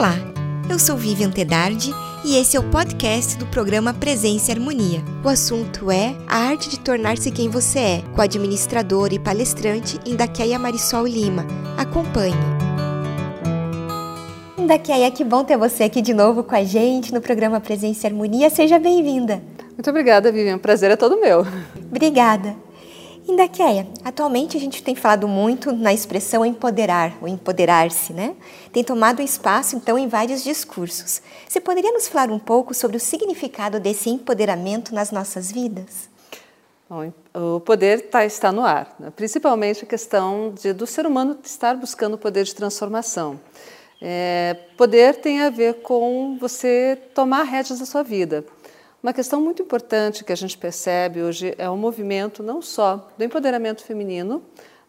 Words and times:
Olá, 0.00 0.16
eu 0.70 0.78
sou 0.78 0.96
Vivian 0.96 1.30
Tedardi 1.30 1.92
e 2.24 2.34
esse 2.34 2.56
é 2.56 2.60
o 2.60 2.70
podcast 2.70 3.36
do 3.36 3.46
programa 3.46 3.92
Presença 3.92 4.50
e 4.50 4.54
Harmonia. 4.54 5.02
O 5.22 5.28
assunto 5.28 5.90
é 5.90 6.16
a 6.26 6.38
arte 6.38 6.70
de 6.70 6.80
tornar-se 6.80 7.30
quem 7.30 7.50
você 7.50 7.78
é, 7.78 8.02
com 8.14 8.22
a 8.22 8.24
administradora 8.24 9.12
e 9.12 9.18
palestrante 9.18 10.00
Indaqueia 10.06 10.58
Marisol 10.58 11.06
Lima. 11.06 11.44
Acompanhe. 11.76 12.32
Indaqueia, 14.56 15.10
que 15.10 15.22
bom 15.22 15.44
ter 15.44 15.58
você 15.58 15.82
aqui 15.82 16.00
de 16.00 16.14
novo 16.14 16.44
com 16.44 16.54
a 16.54 16.64
gente 16.64 17.12
no 17.12 17.20
programa 17.20 17.60
Presença 17.60 18.06
e 18.06 18.10
Harmonia. 18.10 18.48
Seja 18.48 18.78
bem-vinda. 18.78 19.42
Muito 19.72 19.90
obrigada, 19.90 20.32
Vivian. 20.32 20.56
O 20.56 20.60
prazer 20.60 20.90
é 20.90 20.96
todo 20.96 21.20
meu. 21.20 21.46
Obrigada. 21.90 22.56
Indaqueia, 23.30 23.86
atualmente 24.04 24.56
a 24.56 24.60
gente 24.60 24.82
tem 24.82 24.96
falado 24.96 25.28
muito 25.28 25.72
na 25.72 25.92
expressão 25.92 26.44
empoderar, 26.44 27.16
ou 27.22 27.28
empoderar-se, 27.28 28.12
né? 28.12 28.34
Tem 28.72 28.82
tomado 28.82 29.22
espaço, 29.22 29.76
então, 29.76 29.96
em 29.96 30.08
vários 30.08 30.42
discursos. 30.42 31.22
Você 31.48 31.60
poderia 31.60 31.92
nos 31.92 32.08
falar 32.08 32.30
um 32.30 32.38
pouco 32.40 32.74
sobre 32.74 32.96
o 32.96 33.00
significado 33.00 33.78
desse 33.78 34.10
empoderamento 34.10 34.92
nas 34.92 35.12
nossas 35.12 35.52
vidas? 35.52 36.10
Bom, 36.88 37.12
o 37.32 37.60
poder 37.60 38.10
tá, 38.10 38.24
está 38.24 38.50
no 38.50 38.62
ar, 38.62 38.96
né? 38.98 39.12
principalmente 39.14 39.84
a 39.84 39.86
questão 39.86 40.52
de, 40.60 40.72
do 40.72 40.84
ser 40.84 41.06
humano 41.06 41.38
estar 41.44 41.76
buscando 41.76 42.14
o 42.14 42.18
poder 42.18 42.42
de 42.42 42.52
transformação. 42.52 43.38
É, 44.02 44.56
poder 44.76 45.16
tem 45.16 45.40
a 45.42 45.50
ver 45.50 45.82
com 45.82 46.36
você 46.40 46.98
tomar 47.14 47.44
rédeas 47.44 47.78
da 47.78 47.86
sua 47.86 48.02
vida. 48.02 48.44
Uma 49.02 49.14
questão 49.14 49.40
muito 49.40 49.62
importante 49.62 50.22
que 50.22 50.32
a 50.32 50.36
gente 50.36 50.58
percebe 50.58 51.22
hoje 51.22 51.54
é 51.56 51.70
o 51.70 51.76
movimento 51.76 52.42
não 52.42 52.60
só 52.60 53.10
do 53.16 53.24
empoderamento 53.24 53.82
feminino, 53.82 54.42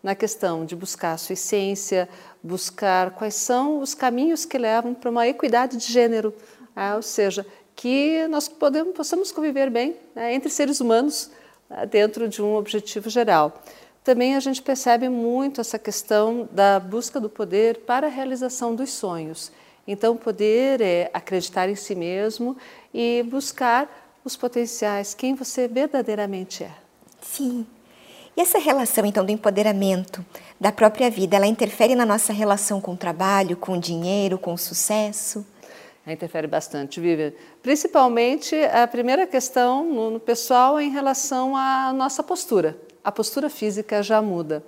na 0.04 0.14
questão 0.14 0.66
de 0.66 0.76
buscar 0.76 1.14
a 1.14 1.18
sua 1.18 1.32
essência, 1.32 2.10
buscar 2.44 3.12
quais 3.12 3.36
são 3.36 3.80
os 3.80 3.94
caminhos 3.94 4.44
que 4.44 4.58
levam 4.58 4.94
para 4.94 5.10
uma 5.10 5.30
equidade 5.30 5.78
de 5.78 5.90
gênero, 5.90 6.34
né? 6.76 6.94
ou 6.94 7.02
seja, 7.02 7.46
que 7.74 8.28
nós 8.28 8.50
podemos, 8.50 8.94
possamos 8.94 9.32
conviver 9.32 9.70
bem 9.70 9.96
né, 10.14 10.34
entre 10.34 10.50
seres 10.50 10.82
humanos 10.82 11.32
né, 11.70 11.86
dentro 11.86 12.28
de 12.28 12.42
um 12.42 12.56
objetivo 12.56 13.10
geral. 13.10 13.64
Também 14.04 14.36
a 14.36 14.42
gente 14.42 14.62
percebe 14.62 15.08
muito 15.08 15.62
essa 15.62 15.80
questão 15.80 16.50
da 16.52 16.82
busca 16.82 17.18
do 17.18 17.30
poder 17.30 17.78
para 17.86 18.08
a 18.08 18.10
realização 18.10 18.76
dos 18.76 18.90
sonhos. 18.90 19.54
Então, 19.88 20.16
poder 20.16 20.80
é 20.82 21.10
acreditar 21.14 21.68
em 21.70 21.76
si 21.76 21.96
mesmo 21.96 22.56
e 22.94 23.26
buscar 23.30 24.01
os 24.24 24.36
potenciais, 24.36 25.14
quem 25.14 25.36
você 25.36 25.68
verdadeiramente 25.68 26.64
é. 26.64 26.72
Sim. 27.22 27.66
E 28.36 28.42
essa 28.42 28.60
relação, 28.60 29.06
então, 29.06 29.26
do 29.26 29.32
empoderamento 29.32 30.26
da 30.60 30.72
própria 30.72 31.10
vida, 31.10 31.36
ela 31.36 31.48
interfere 31.48 31.96
na 31.96 32.06
nossa 32.06 32.32
relação 32.32 32.80
com 32.80 32.94
o 32.94 32.98
trabalho, 32.98 33.58
com 33.58 33.74
o 33.74 33.80
dinheiro, 33.80 34.38
com 34.38 34.54
o 34.54 34.58
sucesso? 34.58 35.46
Ela 36.06 36.14
interfere 36.14 36.48
bastante, 36.48 37.00
Vivian. 37.00 37.34
Principalmente 37.62 38.56
a 38.56 38.88
primeira 38.88 39.28
questão 39.28 39.84
no, 39.84 40.12
no 40.12 40.20
pessoal 40.20 40.80
é 40.80 40.84
em 40.84 40.90
relação 40.90 41.56
à 41.56 41.94
nossa 41.94 42.24
postura. 42.24 42.78
A 43.04 43.12
postura 43.12 43.50
física 43.50 44.02
já 44.02 44.22
muda. 44.22 44.64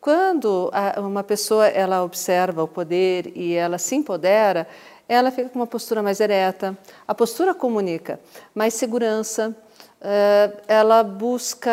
Quando 0.00 0.70
a, 0.74 1.00
uma 1.00 1.22
pessoa 1.22 1.66
ela 1.66 2.02
observa 2.02 2.62
o 2.62 2.68
poder 2.68 3.32
e 3.34 3.54
ela 3.54 3.78
se 3.78 3.94
empodera, 3.94 4.68
ela 5.08 5.30
fica 5.30 5.48
com 5.48 5.58
uma 5.58 5.66
postura 5.66 6.02
mais 6.02 6.20
ereta. 6.20 6.76
A 7.06 7.14
postura 7.14 7.54
comunica 7.54 8.20
mais 8.54 8.74
segurança, 8.74 9.54
eh, 10.00 10.52
ela 10.68 11.02
busca, 11.02 11.70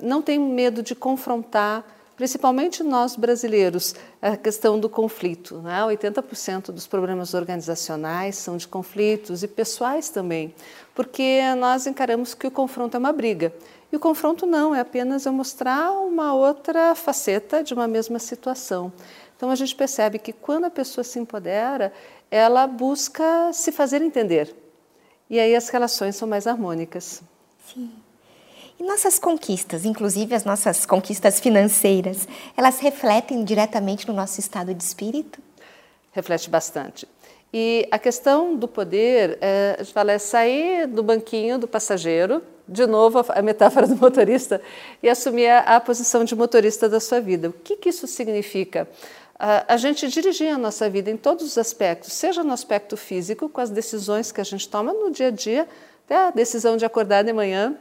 não 0.00 0.22
tem 0.22 0.38
medo 0.38 0.82
de 0.82 0.94
confrontar, 0.94 1.84
principalmente 2.16 2.82
nós 2.82 3.14
brasileiros, 3.14 3.94
a 4.20 4.36
questão 4.36 4.78
do 4.78 4.88
conflito. 4.88 5.60
Né? 5.60 5.80
80% 5.82 6.72
dos 6.72 6.86
problemas 6.86 7.34
organizacionais 7.34 8.36
são 8.36 8.56
de 8.56 8.66
conflitos 8.66 9.42
e 9.42 9.48
pessoais 9.48 10.08
também, 10.08 10.52
porque 10.94 11.40
nós 11.56 11.86
encaramos 11.86 12.34
que 12.34 12.46
o 12.46 12.50
confronto 12.50 12.96
é 12.96 12.98
uma 12.98 13.12
briga. 13.12 13.52
E 13.90 13.96
o 13.96 14.00
confronto 14.00 14.44
não, 14.44 14.74
é 14.74 14.80
apenas 14.80 15.24
eu 15.24 15.32
mostrar 15.32 15.92
uma 15.92 16.34
outra 16.34 16.94
faceta 16.94 17.62
de 17.62 17.72
uma 17.72 17.88
mesma 17.88 18.18
situação. 18.18 18.92
Então 19.38 19.50
a 19.52 19.54
gente 19.54 19.74
percebe 19.76 20.18
que 20.18 20.32
quando 20.32 20.64
a 20.64 20.70
pessoa 20.70 21.04
se 21.04 21.16
empodera, 21.16 21.92
ela 22.28 22.66
busca 22.66 23.52
se 23.52 23.70
fazer 23.70 24.02
entender. 24.02 24.52
E 25.30 25.38
aí 25.38 25.54
as 25.54 25.68
relações 25.68 26.16
são 26.16 26.26
mais 26.26 26.48
harmônicas. 26.48 27.22
Sim. 27.72 27.88
E 28.80 28.82
nossas 28.82 29.16
conquistas, 29.16 29.84
inclusive 29.84 30.34
as 30.34 30.44
nossas 30.44 30.84
conquistas 30.84 31.38
financeiras, 31.38 32.26
elas 32.56 32.80
refletem 32.80 33.44
diretamente 33.44 34.08
no 34.08 34.12
nosso 34.12 34.40
estado 34.40 34.74
de 34.74 34.82
espírito? 34.82 35.40
Reflete 36.10 36.50
bastante. 36.50 37.06
E 37.54 37.86
a 37.92 37.98
questão 37.98 38.56
do 38.56 38.66
poder, 38.66 39.38
é, 39.40 39.76
a 39.78 39.82
gente 39.84 39.92
fala, 39.92 40.10
é 40.10 40.18
sair 40.18 40.88
do 40.88 41.02
banquinho 41.02 41.60
do 41.60 41.68
passageiro, 41.68 42.42
de 42.66 42.86
novo 42.86 43.24
a, 43.28 43.40
metáfora 43.40 43.86
do 43.86 43.96
motorista, 43.96 44.60
e 45.00 45.08
assumir 45.08 45.46
a, 45.46 45.76
a 45.76 45.80
posição 45.80 46.24
de 46.24 46.34
motorista 46.34 46.88
da 46.88 46.98
sua 46.98 47.20
vida. 47.20 47.50
O 47.50 47.52
que, 47.52 47.76
que 47.76 47.88
isso 47.88 48.06
significa? 48.08 48.88
A 49.38 49.76
gente 49.76 50.08
dirigir 50.08 50.52
a 50.52 50.58
nossa 50.58 50.90
vida 50.90 51.10
em 51.10 51.16
todos 51.16 51.44
os 51.44 51.58
aspectos, 51.58 52.12
seja 52.12 52.42
no 52.42 52.52
aspecto 52.52 52.96
físico, 52.96 53.48
com 53.48 53.60
as 53.60 53.70
decisões 53.70 54.32
que 54.32 54.40
a 54.40 54.44
gente 54.44 54.68
toma 54.68 54.92
no 54.92 55.10
dia 55.10 55.28
a 55.28 55.30
dia, 55.30 55.68
até 56.04 56.16
a 56.16 56.30
decisão 56.30 56.76
de 56.76 56.84
acordar 56.84 57.22
de 57.22 57.32
manhã, 57.32 57.76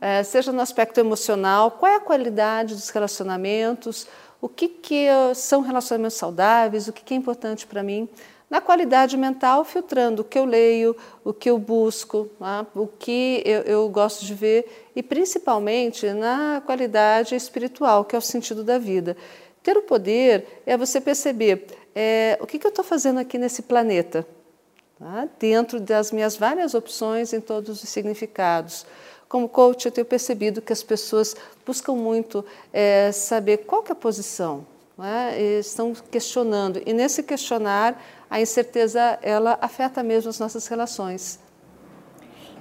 é, 0.00 0.22
seja 0.22 0.52
no 0.52 0.60
aspecto 0.60 0.98
emocional, 1.00 1.72
qual 1.72 1.90
é 1.90 1.96
a 1.96 2.00
qualidade 2.00 2.74
dos 2.74 2.88
relacionamentos, 2.90 4.06
o 4.40 4.48
que, 4.48 4.68
que 4.68 5.06
são 5.34 5.60
relacionamentos 5.60 6.16
saudáveis, 6.16 6.88
o 6.88 6.92
que, 6.92 7.02
que 7.02 7.12
é 7.12 7.16
importante 7.16 7.66
para 7.66 7.82
mim. 7.82 8.08
Na 8.48 8.60
qualidade 8.60 9.16
mental, 9.16 9.64
filtrando 9.64 10.22
o 10.22 10.24
que 10.24 10.38
eu 10.38 10.44
leio, 10.44 10.96
o 11.22 11.32
que 11.32 11.48
eu 11.50 11.58
busco, 11.58 12.28
né, 12.40 12.66
o 12.74 12.86
que 12.86 13.42
eu, 13.44 13.60
eu 13.62 13.88
gosto 13.88 14.24
de 14.24 14.34
ver, 14.34 14.90
e 14.96 15.02
principalmente 15.02 16.10
na 16.12 16.60
qualidade 16.64 17.34
espiritual, 17.34 18.04
que 18.04 18.16
é 18.16 18.18
o 18.18 18.22
sentido 18.22 18.64
da 18.64 18.76
vida. 18.76 19.16
Ter 19.62 19.76
o 19.76 19.82
poder 19.82 20.62
é 20.64 20.76
você 20.76 21.00
perceber 21.00 21.66
é, 21.94 22.38
o 22.40 22.46
que, 22.46 22.58
que 22.58 22.66
eu 22.66 22.70
estou 22.70 22.84
fazendo 22.84 23.20
aqui 23.20 23.36
nesse 23.36 23.62
planeta, 23.62 24.26
tá? 24.98 25.28
dentro 25.38 25.78
das 25.78 26.10
minhas 26.10 26.36
várias 26.36 26.74
opções 26.74 27.32
em 27.32 27.40
todos 27.40 27.82
os 27.82 27.88
significados. 27.88 28.86
Como 29.28 29.48
coach, 29.48 29.86
eu 29.86 29.92
tenho 29.92 30.06
percebido 30.06 30.62
que 30.62 30.72
as 30.72 30.82
pessoas 30.82 31.36
buscam 31.64 31.94
muito 31.94 32.44
é, 32.72 33.12
saber 33.12 33.58
qual 33.58 33.82
que 33.82 33.92
é 33.92 33.94
a 33.94 33.96
posição, 33.96 34.66
né? 34.98 35.40
estão 35.40 35.92
questionando. 36.10 36.82
E 36.84 36.92
nesse 36.92 37.22
questionar, 37.22 38.02
a 38.28 38.40
incerteza 38.40 39.18
ela 39.22 39.58
afeta 39.60 40.02
mesmo 40.02 40.30
as 40.30 40.38
nossas 40.38 40.66
relações. 40.66 41.38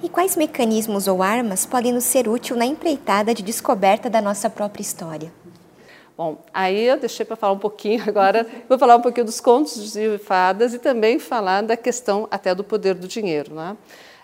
E 0.01 0.07
quais 0.07 0.35
mecanismos 0.35 1.07
ou 1.07 1.23
armas 1.23 1.65
podem 1.65 1.91
nos 1.91 2.03
ser 2.03 2.27
úteis 2.27 2.57
na 2.57 2.65
empreitada 2.65 3.33
de 3.33 3.43
descoberta 3.43 4.09
da 4.09 4.21
nossa 4.21 4.49
própria 4.49 4.81
história? 4.81 5.31
Bom, 6.19 6.37
aí 6.53 6.83
eu 6.83 6.99
deixei 6.99 7.25
para 7.25 7.37
falar 7.37 7.53
um 7.53 7.57
pouquinho 7.59 8.03
agora, 8.05 8.45
vou 8.67 8.77
falar 8.77 8.97
um 8.97 9.01
pouquinho 9.01 9.25
dos 9.25 9.39
contos 9.39 9.93
de 9.93 10.17
fadas 10.17 10.73
e 10.73 10.77
também 10.77 11.17
falar 11.17 11.63
da 11.63 11.77
questão 11.77 12.27
até 12.29 12.53
do 12.53 12.61
poder 12.61 12.93
do 12.93 13.07
dinheiro. 13.07 13.55
Né? 13.55 13.77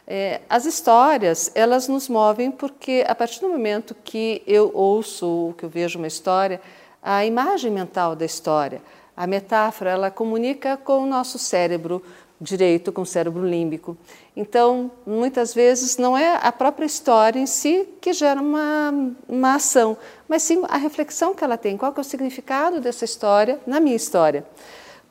É, 0.05 0.41
as 0.49 0.65
histórias, 0.65 1.49
elas 1.55 1.87
nos 1.87 2.09
movem 2.09 2.51
porque 2.51 3.05
a 3.07 3.15
partir 3.15 3.39
do 3.39 3.47
momento 3.47 3.95
que 4.03 4.43
eu 4.45 4.71
ouço, 4.73 5.55
que 5.57 5.63
eu 5.63 5.69
vejo 5.69 5.97
uma 5.97 6.07
história, 6.07 6.59
a 7.01 7.25
imagem 7.25 7.71
mental 7.71 8.13
da 8.13 8.25
história, 8.25 8.81
a 9.15 9.25
metáfora, 9.25 9.91
ela 9.91 10.11
comunica 10.11 10.75
com 10.75 11.01
o 11.01 11.05
nosso 11.05 11.39
cérebro 11.39 12.03
direito, 12.39 12.91
com 12.91 13.01
o 13.01 13.05
cérebro 13.05 13.47
límbico. 13.47 13.97
Então, 14.35 14.91
muitas 15.05 15.53
vezes 15.53 15.97
não 15.97 16.17
é 16.17 16.39
a 16.41 16.51
própria 16.51 16.85
história 16.85 17.39
em 17.39 17.45
si 17.45 17.87
que 18.01 18.11
gera 18.13 18.41
uma, 18.41 18.93
uma 19.27 19.55
ação, 19.55 19.97
mas 20.27 20.43
sim 20.43 20.63
a 20.67 20.77
reflexão 20.77 21.33
que 21.33 21.43
ela 21.43 21.57
tem, 21.57 21.77
qual 21.77 21.93
é 21.95 21.99
o 21.99 22.03
significado 22.03 22.81
dessa 22.81 23.05
história 23.05 23.59
na 23.65 23.79
minha 23.79 23.95
história. 23.95 24.45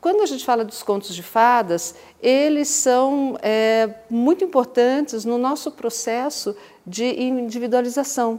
Quando 0.05 0.21
a 0.21 0.27
gente 0.27 0.45
fala 0.45 0.67
dos 0.67 0.83
contos 0.83 1.15
de 1.15 1.23
fadas, 1.23 1.95
eles 2.21 2.69
são 2.69 3.39
é, 3.41 3.89
muito 4.11 4.45
importantes 4.45 5.25
no 5.25 5.39
nosso 5.39 5.73
processo 5.73 6.55
de 6.87 7.07
individualização, 7.19 8.39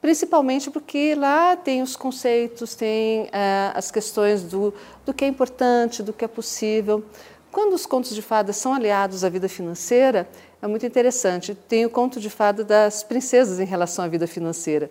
principalmente 0.00 0.70
porque 0.70 1.14
lá 1.14 1.54
tem 1.54 1.82
os 1.82 1.96
conceitos, 1.96 2.74
tem 2.74 3.28
é, 3.30 3.72
as 3.74 3.90
questões 3.90 4.42
do, 4.42 4.72
do 5.04 5.12
que 5.12 5.26
é 5.26 5.28
importante, 5.28 6.02
do 6.02 6.14
que 6.14 6.24
é 6.24 6.28
possível. 6.28 7.04
Quando 7.52 7.74
os 7.74 7.84
contos 7.84 8.14
de 8.14 8.22
fadas 8.22 8.56
são 8.56 8.72
aliados 8.72 9.22
à 9.22 9.28
vida 9.28 9.46
financeira, 9.46 10.26
é 10.62 10.66
muito 10.66 10.86
interessante. 10.86 11.54
Tem 11.54 11.84
o 11.84 11.90
conto 11.90 12.18
de 12.18 12.30
fada 12.30 12.64
das 12.64 13.02
princesas 13.02 13.60
em 13.60 13.66
relação 13.66 14.02
à 14.02 14.08
vida 14.08 14.26
financeira. 14.26 14.88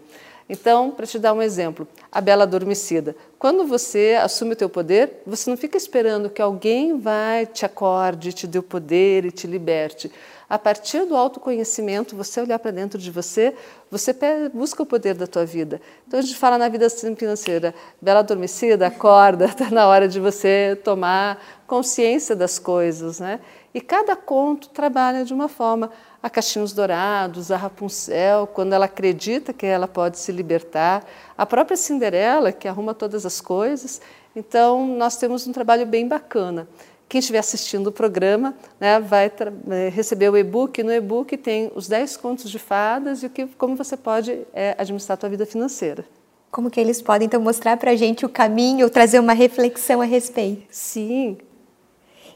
Então, 0.47 0.91
para 0.91 1.07
te 1.07 1.17
dar 1.17 1.33
um 1.33 1.41
exemplo, 1.41 1.87
a 2.11 2.21
Bela 2.21 2.43
Adormecida. 2.43 3.15
Quando 3.39 3.65
você 3.65 4.15
assume 4.21 4.53
o 4.53 4.55
teu 4.55 4.69
poder, 4.69 5.23
você 5.25 5.49
não 5.49 5.57
fica 5.57 5.75
esperando 5.75 6.29
que 6.29 6.41
alguém 6.41 6.99
vai 6.99 7.47
te 7.47 7.65
acorde, 7.65 8.31
te 8.31 8.45
dê 8.45 8.59
o 8.59 8.63
poder 8.63 9.25
e 9.25 9.31
te 9.31 9.47
liberte. 9.47 10.11
A 10.51 10.59
partir 10.59 11.06
do 11.06 11.15
autoconhecimento, 11.15 12.13
você 12.13 12.42
olhar 12.42 12.59
para 12.59 12.71
dentro 12.71 13.00
de 13.00 13.09
você, 13.09 13.56
você 13.89 14.13
busca 14.53 14.83
o 14.83 14.86
poder 14.86 15.13
da 15.13 15.25
tua 15.25 15.45
vida. 15.45 15.80
Então 16.06 16.19
a 16.19 16.21
gente 16.21 16.36
fala 16.36 16.57
na 16.57 16.68
vida 16.68 16.89
financeira, 16.89 17.74
bela 18.01 18.19
adormecida, 18.19 18.86
acorda, 18.86 19.45
está 19.45 19.69
na 19.71 19.88
hora 19.88 20.09
de 20.09 20.19
você 20.19 20.77
tomar 20.83 21.42
consciência 21.65 22.36
das 22.36 22.59
coisas, 22.59 23.21
né? 23.21 23.39
E 23.74 23.80
cada 23.80 24.13
conto 24.13 24.68
trabalha 24.68 25.24
de 25.24 25.33
uma 25.33 25.48
forma. 25.48 25.89
A 26.21 26.30
Caixinhos 26.30 26.74
Dourados, 26.74 27.50
a 27.50 27.56
Rapunzel, 27.56 28.45
quando 28.45 28.74
ela 28.74 28.86
acredita 28.86 29.54
que 29.54 29.65
ela 29.65 29.88
pode 29.88 30.19
se 30.19 30.33
libertar, 30.33 31.06
a 31.38 31.45
própria 31.45 31.77
Cinderela, 31.77 32.51
que 32.51 32.68
arruma 32.68 32.94
todas 32.94 33.25
as 33.25 33.39
coisas. 33.39 34.01
Então, 34.36 34.86
nós 34.86 35.15
temos 35.15 35.47
um 35.47 35.54
trabalho 35.54 35.86
bem 35.86 36.09
bacana. 36.09 36.68
Quem 37.11 37.19
estiver 37.19 37.39
assistindo 37.39 37.87
o 37.87 37.91
programa 37.91 38.55
né, 38.79 38.97
vai 38.97 39.29
é, 39.69 39.89
receber 39.89 40.29
o 40.29 40.37
e-book. 40.37 40.81
No 40.81 40.93
e-book 40.93 41.35
tem 41.35 41.69
os 41.75 41.89
10 41.89 42.15
contos 42.15 42.49
de 42.49 42.57
fadas 42.57 43.21
e 43.21 43.25
o 43.25 43.29
que, 43.29 43.47
como 43.47 43.75
você 43.75 43.97
pode 43.97 44.47
é, 44.53 44.77
administrar 44.77 45.17
a 45.17 45.19
sua 45.19 45.27
vida 45.27 45.45
financeira. 45.45 46.05
Como 46.49 46.71
que 46.71 46.79
eles 46.79 47.01
podem, 47.01 47.25
então, 47.25 47.41
mostrar 47.41 47.75
para 47.75 47.91
a 47.91 47.97
gente 47.97 48.25
o 48.25 48.29
caminho, 48.29 48.89
trazer 48.89 49.19
uma 49.19 49.33
reflexão 49.33 49.99
a 49.99 50.05
respeito? 50.05 50.63
Sim. 50.69 51.37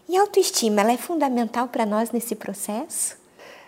E 0.10 0.18
a 0.18 0.19
autoestima, 0.19 0.81
ela 0.81 0.92
é 0.92 0.98
fundamental 0.98 1.69
para 1.69 1.86
nós 1.86 2.12
nesse 2.12 2.36
processo? 2.36 3.16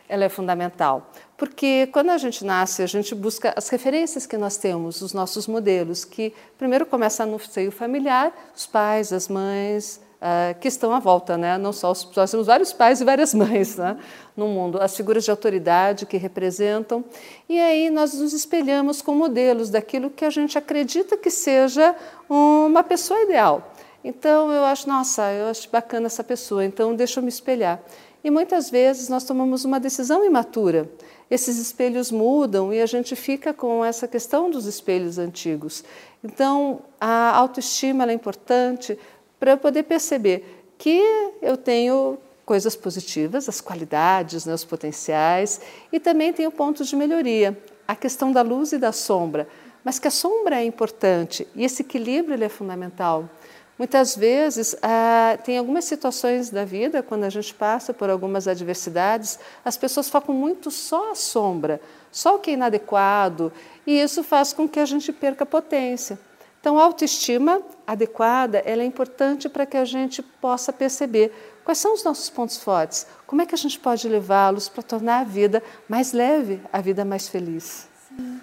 Ela 0.10 0.26
é 0.26 0.30
fundamental, 0.30 1.10
porque 1.38 1.88
quando 1.94 2.10
a 2.10 2.18
gente 2.18 2.44
nasce, 2.44 2.84
a 2.84 2.86
gente 2.86 3.16
busca 3.16 3.54
as 3.56 3.70
referências 3.70 4.26
que 4.26 4.36
nós 4.36 4.58
temos, 4.58 5.02
os 5.02 5.14
nossos 5.14 5.48
modelos, 5.48 6.04
que 6.04 6.34
primeiro 6.58 6.86
começa 6.86 7.26
no 7.26 7.40
seio 7.40 7.72
familiar, 7.72 8.34
os 8.54 8.66
pais, 8.66 9.14
as 9.14 9.30
mães, 9.30 10.02
uh, 10.22 10.58
que 10.60 10.68
estão 10.68 10.94
à 10.94 11.00
volta, 11.00 11.38
né? 11.38 11.58
Não 11.58 11.72
só 11.72 11.92
os, 11.92 12.10
nós 12.16 12.32
temos 12.32 12.48
vários 12.48 12.74
pais 12.74 13.02
e 13.02 13.06
várias 13.06 13.34
mães, 13.36 13.76
né? 13.76 13.98
No 14.36 14.48
mundo, 14.48 14.80
as 14.82 14.96
figuras 14.96 15.24
de 15.24 15.32
autoridade 15.32 16.06
que 16.06 16.18
representam, 16.18 17.04
e 17.50 17.60
aí 17.60 17.90
nós 17.90 18.14
nos 18.14 18.34
espelhamos 18.34 19.02
com 19.02 19.16
modelos 19.16 19.70
daquilo 19.70 20.10
que 20.10 20.24
a 20.24 20.30
gente 20.30 20.58
acredita 20.58 21.18
que 21.18 21.32
seja 21.32 21.96
uma 22.30 22.84
pessoa 22.84 23.20
ideal. 23.22 23.74
Então 24.04 24.52
eu 24.52 24.64
acho, 24.64 24.88
nossa, 24.88 25.32
eu 25.34 25.48
acho 25.48 25.70
bacana 25.70 26.06
essa 26.06 26.24
pessoa, 26.24 26.64
então 26.64 26.96
deixa 26.96 27.20
eu 27.20 27.24
me 27.24 27.30
espelhar. 27.30 27.82
E 28.24 28.30
muitas 28.30 28.70
vezes 28.70 29.10
nós 29.10 29.24
tomamos 29.24 29.66
uma 29.66 29.80
decisão 29.80 30.24
imatura. 30.24 30.90
Esses 31.30 31.58
espelhos 31.58 32.12
mudam 32.12 32.74
e 32.74 32.82
a 32.82 32.86
gente 32.86 33.16
fica 33.16 33.54
com 33.54 33.84
essa 33.84 34.08
questão 34.08 34.50
dos 34.50 34.66
espelhos 34.66 35.18
antigos. 35.18 35.84
Então, 36.24 36.82
a 37.00 37.36
autoestima 37.36 38.10
é 38.10 38.14
importante 38.14 38.98
para 39.40 39.58
poder 39.58 39.84
perceber 39.84 40.64
que 40.78 41.02
eu 41.42 41.58
tenho 41.58 42.18
coisas 42.46 42.76
positivas, 42.76 43.50
as 43.50 43.60
qualidades, 43.60 44.46
né, 44.46 44.54
os 44.54 44.64
potenciais, 44.64 45.60
e 45.92 46.00
também 46.00 46.32
tenho 46.32 46.52
pontos 46.52 46.88
de 46.88 46.96
melhoria. 46.96 47.58
A 47.88 47.96
questão 47.96 48.32
da 48.32 48.42
luz 48.42 48.72
e 48.72 48.78
da 48.78 48.92
sombra, 48.92 49.48
mas 49.84 50.00
que 50.00 50.08
a 50.08 50.12
sombra 50.12 50.62
é 50.62 50.64
importante 50.64 51.48
e 51.56 51.64
esse 51.64 51.82
equilíbrio 51.82 52.42
é 52.42 52.50
fundamental. 52.50 53.30
Muitas 53.78 54.16
vezes, 54.16 54.76
ah, 54.82 55.38
tem 55.44 55.58
algumas 55.58 55.86
situações 55.86 56.50
da 56.50 56.66
vida, 56.66 57.04
quando 57.04 57.26
a 57.26 57.30
gente 57.30 57.54
passa 57.54 57.94
por 57.94 58.10
algumas 58.10 58.48
adversidades, 58.48 59.38
as 59.64 59.78
pessoas 59.78 60.10
focam 60.10 60.34
muito 60.34 60.72
só 60.72 61.12
a 61.12 61.16
sombra, 61.16 61.80
só 62.12 62.36
o 62.36 62.40
que 62.40 62.50
é 62.50 62.54
inadequado, 62.54 63.52
e 63.86 64.00
isso 64.02 64.24
faz 64.24 64.52
com 64.52 64.68
que 64.68 64.80
a 64.80 64.86
gente 64.86 65.14
perca 65.14 65.46
potência. 65.46 66.18
Então, 66.60 66.80
a 66.80 66.84
autoestima 66.84 67.62
adequada 67.86 68.60
ela 68.66 68.82
é 68.82 68.86
importante 68.86 69.48
para 69.48 69.66
que 69.66 69.78
a 69.78 69.86
gente 69.86 70.22
possa 70.22 70.74
perceber 70.74 71.32
quais 71.64 71.78
são 71.78 71.94
os 71.94 72.04
nossos 72.04 72.30
pontos 72.30 72.58
fortes, 72.58 73.06
como 73.26 73.42
é 73.42 73.46
que 73.46 73.56
a 73.56 73.58
gente 73.58 73.80
pode 73.80 74.08
levá-los 74.08 74.70
para 74.70 74.84
tornar 74.84 75.20
a 75.20 75.24
vida 75.24 75.62
mais 75.88 76.14
leve, 76.14 76.62
a 76.72 76.82
vida 76.82 77.06
mais 77.06 77.28
feliz. 77.28 77.88
Sim. 78.08 78.40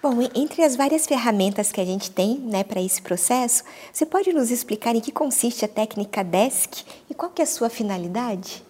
Bom, 0.00 0.12
entre 0.32 0.62
as 0.62 0.76
várias 0.76 1.08
ferramentas 1.08 1.72
que 1.72 1.80
a 1.80 1.84
gente 1.84 2.08
tem 2.08 2.38
né, 2.38 2.62
para 2.62 2.80
esse 2.80 3.02
processo, 3.02 3.64
você 3.92 4.06
pode 4.06 4.32
nos 4.32 4.48
explicar 4.48 4.94
em 4.94 5.00
que 5.00 5.10
consiste 5.10 5.64
a 5.64 5.68
técnica 5.68 6.22
DESC 6.22 6.84
e 7.10 7.14
qual 7.14 7.32
que 7.32 7.42
é 7.42 7.44
a 7.44 7.46
sua 7.46 7.68
finalidade? 7.68 8.64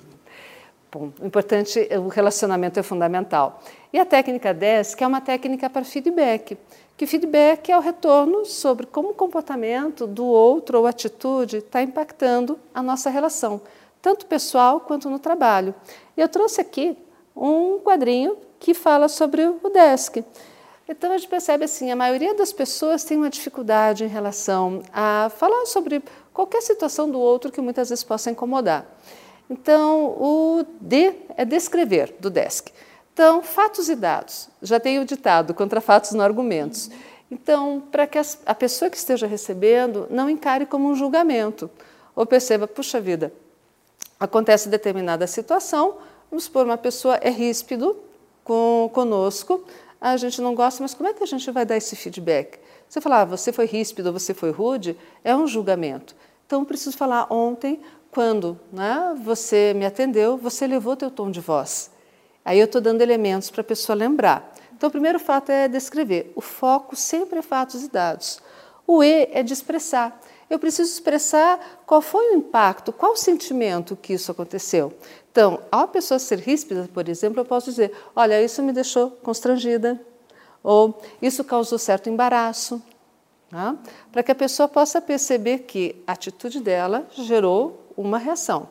Bom, 0.91 1.13
o 1.21 1.27
importante, 1.27 1.87
o 1.99 2.09
relacionamento 2.09 2.81
é 2.81 2.83
fundamental. 2.83 3.61
E 3.93 3.99
a 3.99 4.07
técnica 4.07 4.55
DESC 4.55 5.03
é 5.03 5.07
uma 5.07 5.21
técnica 5.21 5.69
para 5.69 5.85
feedback, 5.85 6.57
que 6.99 7.07
feedback 7.07 7.71
é 7.71 7.79
o 7.79 7.81
retorno 7.81 8.45
sobre 8.45 8.85
como 8.85 9.11
o 9.11 9.15
comportamento 9.15 10.05
do 10.05 10.27
outro 10.27 10.81
ou 10.81 10.87
atitude 10.87 11.59
está 11.59 11.81
impactando 11.81 12.59
a 12.75 12.83
nossa 12.83 13.09
relação, 13.09 13.61
tanto 14.03 14.27
pessoal 14.27 14.81
quanto 14.81 15.09
no 15.09 15.21
trabalho. 15.21 15.73
Eu 16.17 16.29
trouxe 16.29 16.61
aqui 16.61 16.99
um 17.37 17.79
quadrinho 17.79 18.37
que 18.59 18.75
fala 18.75 19.09
sobre 19.09 19.47
o 19.47 19.71
DESC. 19.73 20.25
Então 20.89 21.13
a 21.13 21.19
gente 21.19 21.29
percebe 21.29 21.67
assim, 21.67 21.89
a 21.93 21.95
maioria 21.95 22.35
das 22.35 22.53
pessoas 22.53 23.05
tem 23.05 23.17
uma 23.17 23.31
dificuldade 23.31 24.03
em 24.03 24.09
relação 24.09 24.83
a 24.93 25.31
falar 25.37 25.67
sobre 25.67 26.03
qualquer 26.35 26.63
situação 26.63 27.09
do 27.09 27.21
outro 27.21 27.53
que 27.53 27.61
muitas 27.61 27.91
vezes 27.91 28.03
possa 28.03 28.29
incomodar. 28.29 28.85
Então 29.49 30.17
o 30.19 30.67
D 30.81 31.15
é 31.37 31.45
descrever 31.45 32.17
do 32.19 32.29
desk. 32.29 32.73
Então 33.19 33.43
fatos 33.43 33.89
e 33.89 33.97
dados. 33.97 34.49
Já 34.63 34.79
tem 34.79 35.01
o 35.01 35.05
ditado 35.05 35.53
contra 35.53 35.81
fatos 35.81 36.13
não 36.13 36.25
argumentos. 36.25 36.89
Então 37.29 37.83
para 37.91 38.07
que 38.07 38.17
a 38.47 38.55
pessoa 38.55 38.89
que 38.89 38.97
esteja 38.97 39.27
recebendo 39.27 40.07
não 40.09 40.31
encare 40.31 40.65
como 40.65 40.89
um 40.89 40.95
julgamento 40.95 41.69
ou 42.15 42.25
perceba, 42.25 42.69
puxa 42.69 43.01
vida, 43.01 43.33
acontece 44.21 44.69
determinada 44.69 45.27
situação, 45.27 45.97
vamos 46.31 46.45
supor 46.45 46.65
uma 46.65 46.79
pessoa 46.79 47.17
é 47.17 47.29
ríspido 47.29 47.97
com, 48.45 48.89
conosco, 48.95 49.65
a 50.01 50.17
gente 50.17 50.41
não 50.41 50.55
gosta, 50.55 50.81
mas 50.81 50.95
como 50.95 51.09
é 51.09 51.13
que 51.13 51.25
a 51.25 51.27
gente 51.27 51.51
vai 51.51 51.67
dar 51.67 51.77
esse 51.77 51.97
feedback? 51.97 52.61
Você 52.89 53.01
falar, 53.01 53.23
ah, 53.23 53.25
você 53.25 53.53
foi 53.53 53.67
ríspido, 53.67 54.13
você 54.13 54.33
foi 54.33 54.53
rude, 54.53 54.97
é 55.25 55.35
um 55.35 55.45
julgamento. 55.45 56.15
Então, 56.47 56.65
preciso 56.65 56.97
falar 56.97 57.27
ontem, 57.31 57.81
quando 58.13 58.59
né, 58.73 59.17
você 59.21 59.75
me 59.75 59.85
atendeu, 59.85 60.37
você 60.37 60.69
levou 60.69 60.95
teu 60.97 61.11
tom 61.11 61.33
de 61.33 61.41
voz. 61.41 61.91
Aí 62.49 62.59
eu 62.59 62.65
estou 62.65 62.81
dando 62.81 63.03
elementos 63.03 63.51
para 63.51 63.61
a 63.61 63.65
pessoa 63.65 63.95
lembrar. 63.95 64.55
Então, 64.75 64.89
o 64.89 64.91
primeiro 64.91 65.21
fato 65.21 65.51
é 65.51 65.69
descrever. 65.69 66.33
O 66.35 66.41
foco 66.41 66.97
sempre 66.97 67.41
é 67.41 67.43
fatos 67.43 67.85
e 67.85 67.91
dados. 67.91 68.41
O 68.87 69.05
E 69.05 69.29
é 69.33 69.43
de 69.43 69.53
expressar. 69.53 70.19
Eu 70.49 70.59
preciso 70.59 70.91
expressar 70.91 71.83
qual 71.85 72.01
foi 72.01 72.31
o 72.31 72.37
impacto, 72.37 72.91
qual 72.91 73.13
o 73.13 73.17
sentimento 73.17 73.95
que 73.95 74.15
isso 74.15 74.33
aconteceu. 74.33 74.95
Então, 75.31 75.61
ao 75.71 75.89
pessoa 75.89 76.19
ser 76.19 76.39
ríspida, 76.39 76.89
por 76.95 77.07
exemplo, 77.07 77.39
eu 77.39 77.45
posso 77.45 77.69
dizer: 77.69 77.93
olha, 78.17 78.43
isso 78.43 78.63
me 78.63 78.73
deixou 78.73 79.11
constrangida, 79.11 80.01
ou 80.63 80.99
isso 81.21 81.45
causou 81.45 81.79
certo 81.79 82.09
embaraço, 82.09 82.83
tá? 83.51 83.77
para 84.11 84.23
que 84.23 84.33
a 84.33 84.35
pessoa 84.35 84.67
possa 84.67 85.03
perceber 85.03 85.67
que 85.67 86.03
a 86.07 86.13
atitude 86.13 86.63
dela 86.63 87.07
gerou 87.13 87.93
uma 87.95 88.17
reação. 88.17 88.71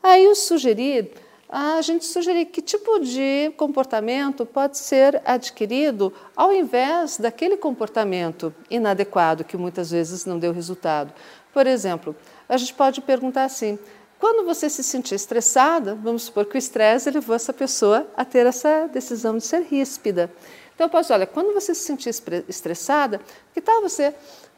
Aí 0.00 0.22
eu 0.22 0.36
sugeri, 0.36 1.12
a 1.52 1.82
gente 1.82 2.04
sugerir 2.04 2.46
que 2.46 2.62
tipo 2.62 3.00
de 3.00 3.52
comportamento 3.56 4.46
pode 4.46 4.78
ser 4.78 5.20
adquirido 5.24 6.12
ao 6.36 6.52
invés 6.52 7.18
daquele 7.18 7.56
comportamento 7.56 8.54
inadequado 8.70 9.42
que 9.42 9.56
muitas 9.56 9.90
vezes 9.90 10.24
não 10.24 10.38
deu 10.38 10.52
resultado. 10.52 11.12
Por 11.52 11.66
exemplo, 11.66 12.14
a 12.48 12.56
gente 12.56 12.72
pode 12.72 13.00
perguntar 13.00 13.44
assim: 13.44 13.76
quando 14.20 14.46
você 14.46 14.70
se 14.70 14.84
sentir 14.84 15.16
estressada, 15.16 15.96
vamos 15.96 16.22
supor 16.22 16.46
que 16.46 16.54
o 16.54 16.58
estresse 16.58 17.10
levou 17.10 17.34
essa 17.34 17.52
pessoa 17.52 18.06
a 18.16 18.24
ter 18.24 18.46
essa 18.46 18.86
decisão 18.86 19.36
de 19.36 19.44
ser 19.44 19.62
ríspida. 19.62 20.30
Então, 20.72 20.86
eu 20.86 20.90
posso, 20.90 21.12
olha, 21.12 21.26
quando 21.26 21.52
você 21.52 21.74
se 21.74 21.82
sentir 21.82 22.10
estressada, 22.48 23.20
que 23.52 23.60
tal 23.60 23.82
você 23.82 24.14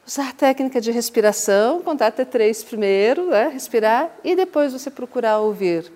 usar 0.06 0.28
a 0.28 0.32
técnica 0.32 0.80
de 0.80 0.92
respiração, 0.92 1.80
contar 1.80 2.08
até 2.08 2.24
três 2.24 2.62
primeiro, 2.62 3.26
né, 3.30 3.48
respirar, 3.48 4.10
e 4.22 4.36
depois 4.36 4.72
você 4.72 4.90
procurar 4.90 5.38
ouvir. 5.38 5.90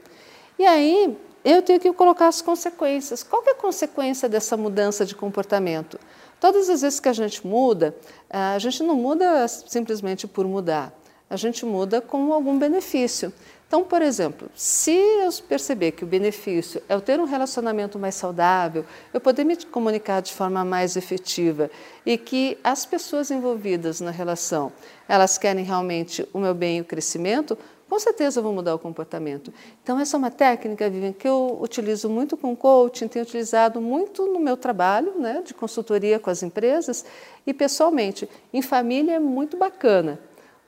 E 0.58 0.64
aí, 0.64 1.16
eu 1.44 1.62
tenho 1.62 1.78
que 1.78 1.92
colocar 1.92 2.28
as 2.28 2.40
consequências. 2.40 3.22
Qual 3.22 3.42
é 3.46 3.50
a 3.50 3.54
consequência 3.54 4.28
dessa 4.28 4.56
mudança 4.56 5.04
de 5.04 5.14
comportamento? 5.14 5.98
Todas 6.40 6.68
as 6.68 6.82
vezes 6.82 6.98
que 6.98 7.08
a 7.08 7.12
gente 7.12 7.46
muda, 7.46 7.94
a 8.28 8.58
gente 8.58 8.82
não 8.82 8.94
muda 8.94 9.46
simplesmente 9.48 10.26
por 10.26 10.46
mudar, 10.46 10.92
a 11.28 11.36
gente 11.36 11.64
muda 11.64 12.00
com 12.00 12.32
algum 12.32 12.58
benefício. 12.58 13.32
Então, 13.68 13.82
por 13.82 14.00
exemplo, 14.00 14.48
se 14.54 14.92
eu 14.92 15.30
perceber 15.48 15.90
que 15.90 16.04
o 16.04 16.06
benefício 16.06 16.80
é 16.88 16.94
eu 16.94 17.00
ter 17.00 17.18
um 17.18 17.24
relacionamento 17.24 17.98
mais 17.98 18.14
saudável, 18.14 18.84
eu 19.12 19.20
poder 19.20 19.42
me 19.42 19.56
comunicar 19.66 20.22
de 20.22 20.32
forma 20.32 20.64
mais 20.64 20.96
efetiva 20.96 21.68
e 22.04 22.16
que 22.16 22.56
as 22.62 22.86
pessoas 22.86 23.30
envolvidas 23.30 24.00
na 24.00 24.12
relação, 24.12 24.72
elas 25.08 25.36
querem 25.36 25.64
realmente 25.64 26.28
o 26.32 26.38
meu 26.38 26.54
bem 26.54 26.78
e 26.78 26.80
o 26.80 26.84
crescimento, 26.84 27.58
com 27.88 27.98
certeza 27.98 28.40
eu 28.40 28.42
vou 28.42 28.52
mudar 28.52 28.74
o 28.74 28.78
comportamento. 28.78 29.52
Então, 29.82 29.98
essa 29.98 30.16
é 30.16 30.18
uma 30.18 30.30
técnica, 30.30 30.90
Vivian, 30.90 31.12
que 31.12 31.26
eu 31.26 31.58
utilizo 31.60 32.08
muito 32.08 32.36
com 32.36 32.56
coaching, 32.56 33.08
tenho 33.08 33.24
utilizado 33.24 33.80
muito 33.80 34.26
no 34.26 34.40
meu 34.40 34.56
trabalho 34.56 35.12
né, 35.18 35.42
de 35.44 35.54
consultoria 35.54 36.18
com 36.18 36.30
as 36.30 36.42
empresas 36.42 37.04
e 37.46 37.54
pessoalmente. 37.54 38.28
Em 38.52 38.60
família 38.60 39.14
é 39.14 39.18
muito 39.20 39.56
bacana 39.56 40.18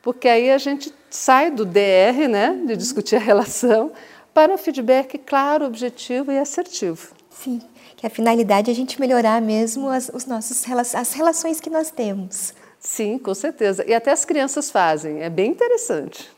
porque 0.02 0.28
aí 0.28 0.50
a 0.50 0.58
gente 0.58 0.90
sai 1.10 1.50
do 1.50 1.64
DR, 1.64 2.28
né, 2.30 2.58
de 2.66 2.76
discutir 2.76 3.16
a 3.16 3.18
relação, 3.18 3.92
para 4.32 4.52
um 4.52 4.58
feedback 4.58 5.18
claro, 5.18 5.66
objetivo 5.66 6.30
e 6.30 6.38
assertivo. 6.38 7.12
Sim, 7.30 7.60
que 7.96 8.06
a 8.06 8.10
finalidade 8.10 8.70
é 8.70 8.72
a 8.72 8.76
gente 8.76 9.00
melhorar 9.00 9.42
mesmo 9.42 9.88
as, 9.88 10.10
os 10.12 10.24
nossos, 10.24 10.64
as 10.94 11.12
relações 11.12 11.60
que 11.60 11.68
nós 11.68 11.90
temos. 11.90 12.54
Sim, 12.78 13.18
com 13.18 13.34
certeza. 13.34 13.84
E 13.86 13.92
até 13.92 14.12
as 14.12 14.24
crianças 14.24 14.70
fazem, 14.70 15.22
é 15.22 15.28
bem 15.28 15.50
interessante. 15.50 16.30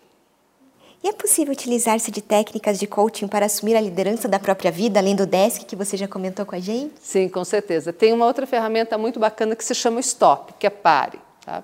E 1.02 1.08
é 1.08 1.12
possível 1.12 1.52
utilizar-se 1.52 2.10
de 2.10 2.20
técnicas 2.20 2.78
de 2.78 2.86
coaching 2.86 3.26
para 3.26 3.46
assumir 3.46 3.74
a 3.74 3.80
liderança 3.80 4.28
da 4.28 4.38
própria 4.38 4.70
vida, 4.70 5.00
além 5.00 5.16
do 5.16 5.24
desk 5.24 5.64
que 5.64 5.74
você 5.74 5.96
já 5.96 6.06
comentou 6.06 6.44
com 6.44 6.54
a 6.54 6.60
gente? 6.60 6.92
Sim, 7.00 7.26
com 7.26 7.42
certeza. 7.42 7.90
Tem 7.90 8.12
uma 8.12 8.26
outra 8.26 8.46
ferramenta 8.46 8.98
muito 8.98 9.18
bacana 9.18 9.56
que 9.56 9.64
se 9.64 9.74
chama 9.74 9.98
Stop, 10.00 10.52
que 10.58 10.66
é 10.66 10.70
pare. 10.70 11.18
Tá? 11.44 11.62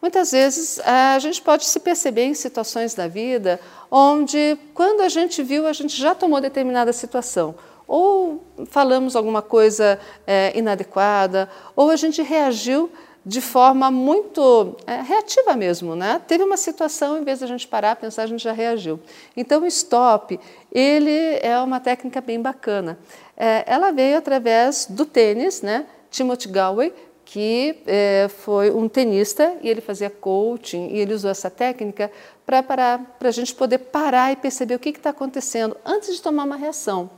Muitas 0.00 0.32
vezes 0.32 0.80
a 0.80 1.18
gente 1.18 1.42
pode 1.42 1.66
se 1.66 1.78
perceber 1.78 2.24
em 2.24 2.32
situações 2.32 2.94
da 2.94 3.06
vida 3.06 3.60
onde, 3.90 4.56
quando 4.72 5.02
a 5.02 5.10
gente 5.10 5.42
viu, 5.42 5.66
a 5.66 5.74
gente 5.74 5.94
já 5.94 6.14
tomou 6.14 6.40
determinada 6.40 6.90
situação. 6.90 7.54
Ou 7.86 8.42
falamos 8.66 9.14
alguma 9.14 9.42
coisa 9.42 10.00
é, 10.26 10.56
inadequada, 10.56 11.50
ou 11.76 11.90
a 11.90 11.96
gente 11.96 12.22
reagiu 12.22 12.90
de 13.24 13.40
forma 13.40 13.90
muito 13.90 14.76
é, 14.86 15.02
reativa 15.02 15.54
mesmo, 15.54 15.94
né? 15.94 16.20
Teve 16.26 16.42
uma 16.44 16.56
situação, 16.56 17.18
em 17.18 17.24
vez 17.24 17.38
de 17.38 17.44
a 17.44 17.48
gente 17.48 17.68
parar, 17.68 17.96
pensar, 17.96 18.22
a 18.22 18.26
gente 18.26 18.42
já 18.42 18.52
reagiu. 18.52 18.98
Então, 19.36 19.62
o 19.62 19.66
stop, 19.66 20.40
ele 20.72 21.38
é 21.42 21.58
uma 21.60 21.80
técnica 21.80 22.20
bem 22.20 22.40
bacana. 22.40 22.98
É, 23.36 23.64
ela 23.66 23.90
veio 23.90 24.18
através 24.18 24.86
do 24.88 25.04
tênis, 25.04 25.60
né? 25.60 25.86
Timothy 26.10 26.48
Galway, 26.48 26.92
que 27.24 27.76
é, 27.86 28.28
foi 28.28 28.70
um 28.72 28.88
tenista 28.88 29.54
e 29.62 29.68
ele 29.68 29.80
fazia 29.80 30.10
coaching 30.10 30.88
e 30.88 30.98
ele 30.98 31.14
usou 31.14 31.30
essa 31.30 31.48
técnica 31.48 32.10
para 32.44 32.62
para 32.62 33.28
a 33.28 33.30
gente 33.30 33.54
poder 33.54 33.78
parar 33.78 34.32
e 34.32 34.36
perceber 34.36 34.74
o 34.74 34.78
que 34.80 34.88
está 34.88 35.10
acontecendo 35.10 35.76
antes 35.84 36.16
de 36.16 36.20
tomar 36.20 36.42
uma 36.42 36.56
reação. 36.56 37.08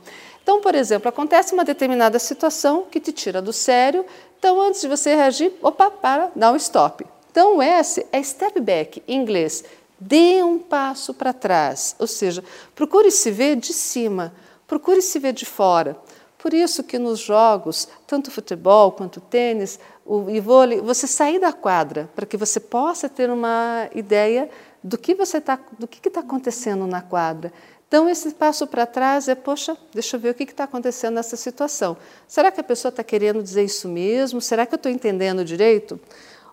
Então, 0.43 0.61
por 0.61 0.75
exemplo, 0.75 1.09
acontece 1.09 1.53
uma 1.53 1.63
determinada 1.63 2.19
situação 2.19 2.85
que 2.91 2.99
te 2.99 3.11
tira 3.11 3.41
do 3.41 3.51
sério, 3.51 4.05
então 4.43 4.59
antes 4.59 4.81
de 4.81 4.89
você 4.89 5.15
reagir, 5.15 5.53
opa, 5.61 5.89
para, 5.89 6.29
dá 6.35 6.51
um 6.51 6.57
stop. 6.57 7.05
Então, 7.31 7.61
S 7.61 8.05
é 8.11 8.21
step 8.21 8.59
back, 8.59 9.01
em 9.07 9.21
inglês. 9.21 9.63
Dê 9.97 10.43
um 10.43 10.59
passo 10.59 11.13
para 11.13 11.31
trás, 11.31 11.95
ou 11.97 12.05
seja, 12.05 12.43
procure 12.75 13.09
se 13.09 13.31
ver 13.31 13.55
de 13.55 13.71
cima, 13.71 14.33
procure 14.67 15.01
se 15.01 15.17
ver 15.17 15.31
de 15.31 15.45
fora. 15.45 15.95
Por 16.37 16.53
isso 16.53 16.83
que 16.83 16.99
nos 16.99 17.21
jogos, 17.21 17.87
tanto 18.05 18.31
futebol 18.31 18.91
quanto 18.91 19.21
tênis, 19.21 19.79
o 20.05 20.29
e 20.29 20.41
vôlei, 20.41 20.81
você 20.81 21.07
sair 21.07 21.39
da 21.39 21.53
quadra 21.53 22.09
para 22.13 22.25
que 22.25 22.35
você 22.35 22.59
possa 22.59 23.07
ter 23.07 23.29
uma 23.29 23.87
ideia 23.95 24.49
do 24.83 24.97
que 24.97 25.15
você 25.15 25.39
tá, 25.39 25.57
do 25.79 25.87
que 25.87 26.05
está 26.05 26.19
acontecendo 26.19 26.85
na 26.85 27.01
quadra. 27.01 27.53
Então, 27.93 28.09
esse 28.09 28.31
passo 28.31 28.65
para 28.65 28.87
trás 28.87 29.27
é, 29.27 29.35
poxa, 29.35 29.77
deixa 29.93 30.15
eu 30.15 30.19
ver 30.19 30.31
o 30.31 30.33
que 30.33 30.45
está 30.45 30.63
acontecendo 30.63 31.13
nessa 31.13 31.37
situação. 31.37 31.95
Será 32.27 32.51
que 32.51 32.59
a 32.59 32.63
pessoa 32.63 32.89
está 32.89 33.03
querendo 33.03 33.43
dizer 33.43 33.63
isso 33.63 33.87
mesmo? 33.87 34.41
Será 34.41 34.65
que 34.65 34.73
eu 34.73 34.77
estou 34.77 34.91
entendendo 34.91 35.45
direito? 35.45 35.99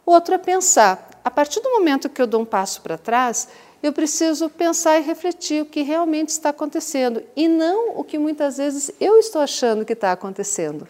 Outro 0.04 0.34
é 0.34 0.36
pensar. 0.36 1.18
A 1.24 1.30
partir 1.30 1.60
do 1.60 1.70
momento 1.70 2.10
que 2.10 2.20
eu 2.20 2.26
dou 2.26 2.42
um 2.42 2.44
passo 2.44 2.82
para 2.82 2.98
trás, 2.98 3.48
eu 3.82 3.90
preciso 3.90 4.50
pensar 4.50 4.98
e 4.98 5.02
refletir 5.02 5.62
o 5.62 5.64
que 5.64 5.80
realmente 5.80 6.28
está 6.28 6.50
acontecendo 6.50 7.22
e 7.34 7.48
não 7.48 7.98
o 7.98 8.04
que 8.04 8.18
muitas 8.18 8.58
vezes 8.58 8.92
eu 9.00 9.16
estou 9.16 9.40
achando 9.40 9.86
que 9.86 9.94
está 9.94 10.12
acontecendo. 10.12 10.86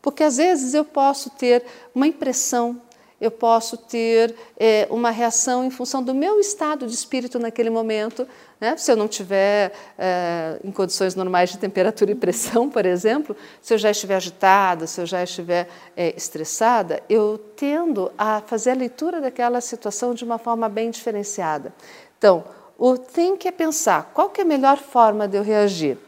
Porque 0.00 0.22
às 0.22 0.36
vezes 0.36 0.72
eu 0.72 0.84
posso 0.84 1.30
ter 1.30 1.64
uma 1.92 2.06
impressão, 2.06 2.80
eu 3.20 3.30
posso 3.30 3.76
ter 3.76 4.34
é, 4.58 4.86
uma 4.90 5.10
reação 5.10 5.64
em 5.64 5.70
função 5.70 6.02
do 6.02 6.14
meu 6.14 6.40
estado 6.40 6.86
de 6.86 6.94
espírito 6.94 7.38
naquele 7.38 7.68
momento. 7.68 8.26
Né? 8.58 8.76
Se 8.78 8.90
eu 8.90 8.96
não 8.96 9.04
estiver 9.04 9.72
é, 9.98 10.58
em 10.64 10.70
condições 10.70 11.14
normais 11.14 11.50
de 11.50 11.58
temperatura 11.58 12.12
e 12.12 12.14
pressão, 12.14 12.70
por 12.70 12.86
exemplo, 12.86 13.36
se 13.60 13.74
eu 13.74 13.78
já 13.78 13.90
estiver 13.90 14.16
agitada, 14.16 14.86
se 14.86 15.00
eu 15.00 15.06
já 15.06 15.22
estiver 15.22 15.68
é, 15.94 16.14
estressada, 16.16 17.02
eu 17.08 17.38
tendo 17.56 18.10
a 18.16 18.40
fazer 18.40 18.70
a 18.70 18.74
leitura 18.74 19.20
daquela 19.20 19.60
situação 19.60 20.14
de 20.14 20.24
uma 20.24 20.38
forma 20.38 20.68
bem 20.68 20.90
diferenciada. 20.90 21.74
Então, 22.16 22.44
o 22.78 22.96
think 22.96 23.46
é 23.46 23.52
pensar 23.52 24.10
qual 24.14 24.30
que 24.30 24.40
é 24.40 24.44
a 24.44 24.46
melhor 24.46 24.78
forma 24.78 25.28
de 25.28 25.36
eu 25.36 25.42
reagir. 25.42 25.98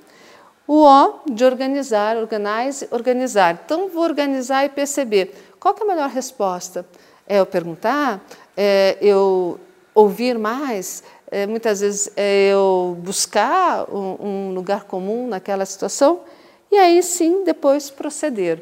O 0.66 0.85
O 0.85 1.21
de 1.31 1.45
organizar, 1.45 2.16
organize, 2.16 2.88
organizar. 2.90 3.61
Então, 3.64 3.88
vou 3.88 4.04
organizar 4.04 4.64
e 4.64 4.71
perceber 4.71 5.51
qual 5.62 5.76
é 5.78 5.85
a 5.85 5.87
melhor 5.87 6.11
resposta. 6.11 6.85
É 7.25 7.38
eu 7.38 7.47
perguntar? 7.47 8.21
É 8.57 8.99
eu 9.00 9.61
ouvir 9.95 10.37
mais? 10.37 11.04
É, 11.31 11.47
muitas 11.47 11.78
vezes 11.78 12.11
é 12.16 12.49
eu 12.49 12.99
buscar 13.00 13.88
um, 13.88 14.16
um 14.21 14.54
lugar 14.54 14.83
comum 14.85 15.28
naquela 15.28 15.64
situação? 15.64 16.23
E 16.69 16.76
aí 16.76 17.00
sim, 17.00 17.45
depois 17.45 17.90
proceder. 17.90 18.61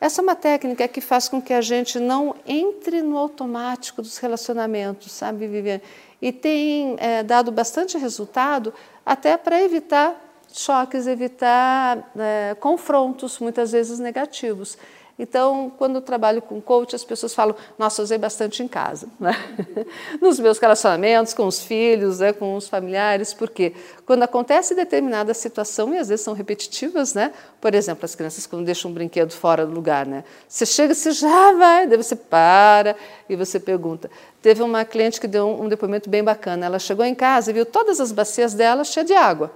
Essa 0.00 0.22
é 0.22 0.22
uma 0.22 0.34
técnica 0.34 0.88
que 0.88 1.02
faz 1.02 1.28
com 1.28 1.42
que 1.42 1.52
a 1.52 1.60
gente 1.60 1.98
não 1.98 2.34
entre 2.46 3.02
no 3.02 3.18
automático 3.18 4.00
dos 4.00 4.16
relacionamentos, 4.16 5.12
sabe, 5.12 5.46
Viviane? 5.46 5.82
E 6.22 6.32
tem 6.32 6.96
é, 6.98 7.22
dado 7.22 7.52
bastante 7.52 7.98
resultado 7.98 8.72
até 9.04 9.36
para 9.36 9.62
evitar 9.62 10.18
choques, 10.50 11.06
evitar 11.06 12.10
é, 12.16 12.56
confrontos, 12.58 13.38
muitas 13.38 13.72
vezes 13.72 13.98
negativos. 13.98 14.78
Então, 15.18 15.72
quando 15.76 15.96
eu 15.96 16.00
trabalho 16.00 16.40
com 16.40 16.60
coach, 16.60 16.94
as 16.94 17.02
pessoas 17.02 17.34
falam: 17.34 17.56
Nossa, 17.76 18.00
usei 18.00 18.16
bastante 18.16 18.62
em 18.62 18.68
casa, 18.68 19.08
né? 19.18 19.34
nos 20.22 20.38
meus 20.38 20.58
relacionamentos, 20.58 21.34
com 21.34 21.44
os 21.46 21.60
filhos, 21.60 22.20
né? 22.20 22.32
com 22.32 22.54
os 22.54 22.68
familiares, 22.68 23.34
porque 23.34 23.74
quando 24.06 24.22
acontece 24.22 24.76
determinada 24.76 25.34
situação, 25.34 25.92
e 25.92 25.98
às 25.98 26.08
vezes 26.08 26.24
são 26.24 26.34
repetitivas, 26.34 27.14
né? 27.14 27.32
por 27.60 27.74
exemplo, 27.74 28.04
as 28.04 28.14
crianças 28.14 28.46
quando 28.46 28.64
deixam 28.64 28.92
um 28.92 28.94
brinquedo 28.94 29.32
fora 29.32 29.66
do 29.66 29.72
lugar, 29.72 30.06
né? 30.06 30.22
você 30.48 30.64
chega, 30.64 30.94
você 30.94 31.10
já 31.10 31.52
vai, 31.54 31.88
daí 31.88 31.96
você 31.96 32.14
para 32.14 32.94
e 33.28 33.34
você 33.34 33.58
pergunta. 33.58 34.08
Teve 34.40 34.62
uma 34.62 34.84
cliente 34.84 35.20
que 35.20 35.26
deu 35.26 35.48
um 35.48 35.68
depoimento 35.68 36.08
bem 36.08 36.22
bacana. 36.22 36.66
Ela 36.66 36.78
chegou 36.78 37.04
em 37.04 37.14
casa 37.14 37.50
e 37.50 37.54
viu 37.54 37.66
todas 37.66 38.00
as 38.00 38.12
bacias 38.12 38.54
dela 38.54 38.84
cheias 38.84 39.08
de 39.08 39.14
água 39.14 39.50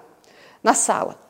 na 0.62 0.74
sala. 0.74 1.21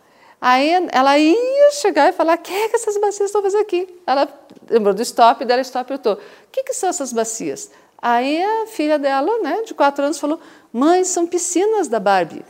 Aí 0.45 0.89
ela 0.91 1.17
ia 1.17 1.71
chegar 1.71 2.09
e 2.09 2.13
falar: 2.13 2.35
o 2.35 2.39
que, 2.39 2.53
é 2.53 2.69
que 2.69 2.75
essas 2.75 2.99
bacias 2.99 3.29
estão 3.29 3.41
fazendo 3.41 3.61
aqui? 3.61 3.89
Ela 4.05 4.29
lembrou 4.69 4.93
do 4.93 5.01
stop, 5.01 5.45
dela 5.45 5.63
stop 5.63 5.93
e 5.93 5.95
eu 5.95 6.13
O 6.15 6.19
que, 6.51 6.65
que 6.65 6.75
são 6.75 6.89
essas 6.89 7.13
bacias? 7.13 7.71
Aí 8.01 8.43
a 8.43 8.67
filha 8.67 8.99
dela, 8.99 9.39
né, 9.39 9.63
de 9.65 9.73
quatro 9.73 10.05
anos, 10.05 10.19
falou: 10.19 10.41
mãe, 10.73 11.05
são 11.05 11.29
piscinas 11.29 11.87
da 11.87 12.01
Barbie. 12.01 12.45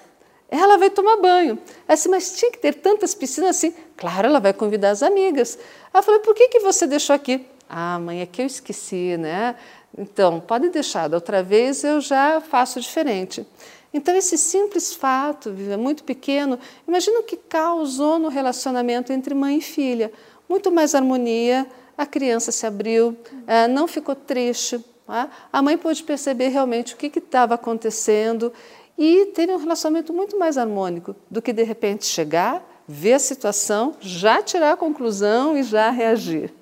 Ela 0.49 0.79
vai 0.79 0.89
tomar 0.89 1.17
banho. 1.17 1.59
Disse, 1.87 2.09
mas 2.09 2.35
tinha 2.35 2.51
que 2.51 2.59
ter 2.59 2.75
tantas 2.77 3.15
piscinas 3.15 3.51
assim. 3.51 3.75
Claro, 3.95 4.27
ela 4.27 4.41
vai 4.41 4.55
convidar 4.55 4.89
as 4.89 5.03
amigas. 5.03 5.59
Ela 5.93 6.03
falou: 6.03 6.21
por 6.21 6.35
que, 6.35 6.49
que 6.49 6.61
você 6.61 6.87
deixou 6.87 7.15
aqui? 7.15 7.47
Ah, 7.69 7.99
mãe, 7.99 8.23
é 8.23 8.27
que 8.27 8.41
eu 8.41 8.47
esqueci, 8.47 9.19
né? 9.19 9.55
Então, 9.99 10.41
pode 10.41 10.71
deixar, 10.71 11.09
da 11.09 11.19
outra 11.19 11.43
vez 11.43 11.85
eu 11.85 12.01
já 12.01 12.41
faço 12.41 12.81
diferente. 12.81 13.47
Então, 13.93 14.15
esse 14.17 14.39
simples 14.39 14.95
fato, 14.95 15.55
é 15.71 15.77
muito 15.77 16.03
pequeno, 16.03 16.59
imagina 16.89 17.21
o 17.21 17.25
que 17.25 17.37
causou 17.37 18.19
no 18.19 18.29
relacionamento 18.29 19.13
entre 19.13 19.35
mãe 19.35 19.59
e 19.59 19.63
filha. 19.63 20.11
Muito 20.49 20.73
mais 20.73 20.95
harmonia, 20.95 21.67
a 21.97 22.07
criança 22.07 22.51
se 22.51 22.67
abriu, 22.67 23.17
é, 23.47 23.69
não 23.69 23.87
ficou 23.87 24.15
triste. 24.15 24.83
Tá? 25.07 25.29
A 25.53 25.61
mãe 25.61 25.77
pôde 25.77 26.03
perceber 26.03 26.49
realmente 26.49 26.95
o 26.95 26.97
que 26.97 27.19
estava 27.19 27.55
acontecendo 27.55 28.53
e 28.97 29.27
ter 29.27 29.51
um 29.51 29.57
relacionamento 29.57 30.13
muito 30.13 30.39
mais 30.39 30.57
harmônico 30.57 31.15
do 31.31 31.43
que 31.43 31.53
de 31.53 31.63
repente 31.63 32.07
chegar, 32.07 32.67
ver 32.89 33.15
a 33.15 33.19
situação, 33.19 33.95
já 34.01 34.43
tirar 34.43 34.73
a 34.73 34.77
conclusão 34.77 35.57
e 35.57 35.63
já 35.63 35.91
reagir. 35.91 36.53